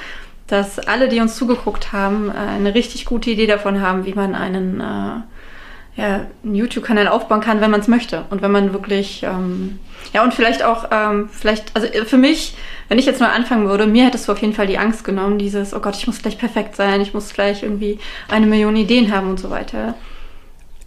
[0.46, 4.34] dass alle, die uns zugeguckt haben, äh, eine richtig gute Idee davon haben, wie man
[4.34, 8.24] einen, äh, ja, einen YouTube-Kanal aufbauen kann, wenn man es möchte.
[8.30, 9.78] Und wenn man wirklich, ähm,
[10.12, 12.54] ja, und vielleicht auch, ähm, vielleicht, also äh, für mich,
[12.88, 15.38] wenn ich jetzt neu anfangen würde, mir hättest du auf jeden Fall die Angst genommen,
[15.38, 19.12] dieses, oh Gott, ich muss gleich perfekt sein, ich muss gleich irgendwie eine Million Ideen
[19.14, 19.94] haben und so weiter.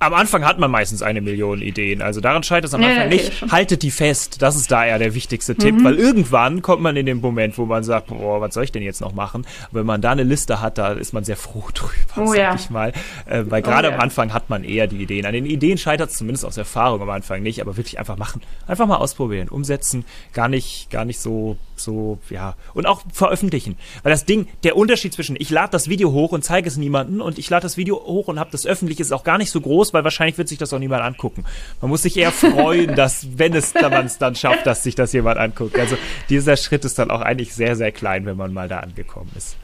[0.02, 2.02] Am Anfang hat man meistens eine Million Ideen.
[2.02, 3.34] Also daran scheitert es am Ja, Anfang okay, nicht.
[3.38, 3.52] schon.
[3.52, 4.42] Haltet die fest.
[4.42, 5.84] Das ist da eher der wichtigste Tipp, Mhm.
[5.84, 8.82] weil irgendwann kommt man in den Moment, wo man sagt, boah, was soll ich denn
[8.84, 9.46] jetzt noch machen?
[9.72, 12.56] Wenn man da eine Liste hat, da ist man sehr froh drüber, Oh sag ja.
[12.56, 12.94] ich mal.
[13.26, 13.94] Äh, weil gerade ja.
[13.94, 15.26] am Anfang hat man eher die Ideen.
[15.26, 18.42] An den Ideen scheitert es zumindest aus Erfahrung am Anfang nicht, aber wirklich einfach machen.
[18.68, 22.56] Einfach mal ausprobieren, umsetzen, gar nicht, gar nicht so, so, ja.
[22.74, 23.78] Und auch veröffentlichen.
[24.04, 27.22] Weil das Ding, der Unterschied zwischen, ich lade das Video hoch und zeige es niemandem
[27.22, 29.62] und ich lade das Video hoch und habe das öffentlich, ist auch gar nicht so
[29.62, 31.46] groß, weil wahrscheinlich wird sich das auch niemand angucken.
[31.82, 35.14] Man muss sich eher freuen, dass, wenn es dann, es dann schafft, dass sich das
[35.14, 35.78] jemand anguckt.
[35.78, 35.98] Also
[36.30, 39.58] dieser Schritt ist dann auch eigentlich sehr, sehr klein, wenn man mal da angekommen ist.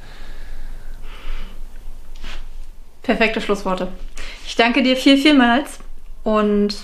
[3.03, 3.89] Perfekte Schlussworte.
[4.47, 5.79] Ich danke dir viel, vielmals
[6.23, 6.75] und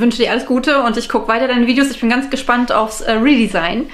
[0.00, 1.90] wünsche dir alles Gute und ich gucke weiter deine Videos.
[1.90, 3.86] Ich bin ganz gespannt aufs äh, Redesign.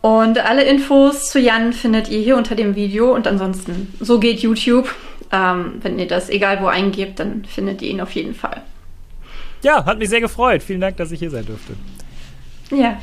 [0.00, 4.40] Und alle Infos zu Jan findet ihr hier unter dem Video und ansonsten, so geht
[4.40, 4.94] YouTube.
[5.32, 8.62] Ähm, wenn ihr das egal wo eingebt, dann findet ihr ihn auf jeden Fall.
[9.62, 10.62] Ja, hat mich sehr gefreut.
[10.62, 11.74] Vielen Dank, dass ich hier sein durfte.
[12.70, 13.00] Ja,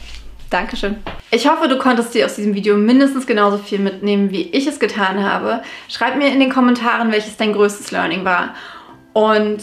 [0.50, 0.96] danke schön.
[1.32, 4.80] Ich hoffe, du konntest dir aus diesem Video mindestens genauso viel mitnehmen, wie ich es
[4.80, 5.62] getan habe.
[5.90, 8.56] Schreib mir in den Kommentaren, welches dein größtes Learning war.
[9.14, 9.60] Und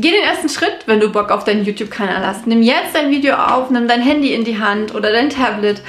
[0.00, 2.46] geh den ersten Schritt, wenn du Bock auf deinen YouTube-Kanal hast.
[2.46, 5.82] Nimm jetzt dein Video auf, nimm dein Handy in die Hand oder dein Tablet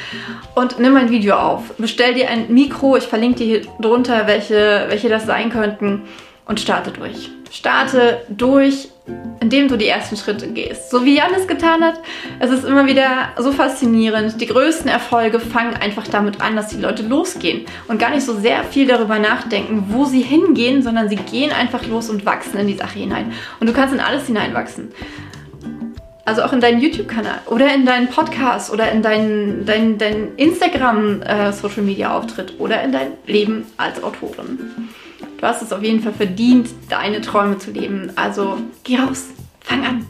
[0.55, 1.73] und nimm ein Video auf.
[1.77, 6.03] Bestell dir ein Mikro, ich verlinke dir hier drunter, welche, welche das sein könnten
[6.45, 7.29] und starte durch.
[7.51, 8.89] Starte durch,
[9.39, 10.91] indem du die ersten Schritte gehst.
[10.91, 11.99] So wie Jan es getan hat.
[12.39, 14.39] Es ist immer wieder so faszinierend.
[14.39, 18.35] Die größten Erfolge fangen einfach damit an, dass die Leute losgehen und gar nicht so
[18.35, 22.67] sehr viel darüber nachdenken, wo sie hingehen, sondern sie gehen einfach los und wachsen in
[22.67, 23.33] die Sache hinein.
[23.59, 24.91] Und du kannst in alles hineinwachsen.
[26.25, 32.59] Also auch in deinen YouTube-Kanal oder in deinen Podcast oder in deinen, deinen, deinen Instagram-Social-Media-Auftritt
[32.59, 34.59] oder in dein Leben als Autorin.
[35.39, 38.11] Du hast es auf jeden Fall verdient, deine Träume zu leben.
[38.15, 39.27] Also geh raus,
[39.61, 40.05] fang an.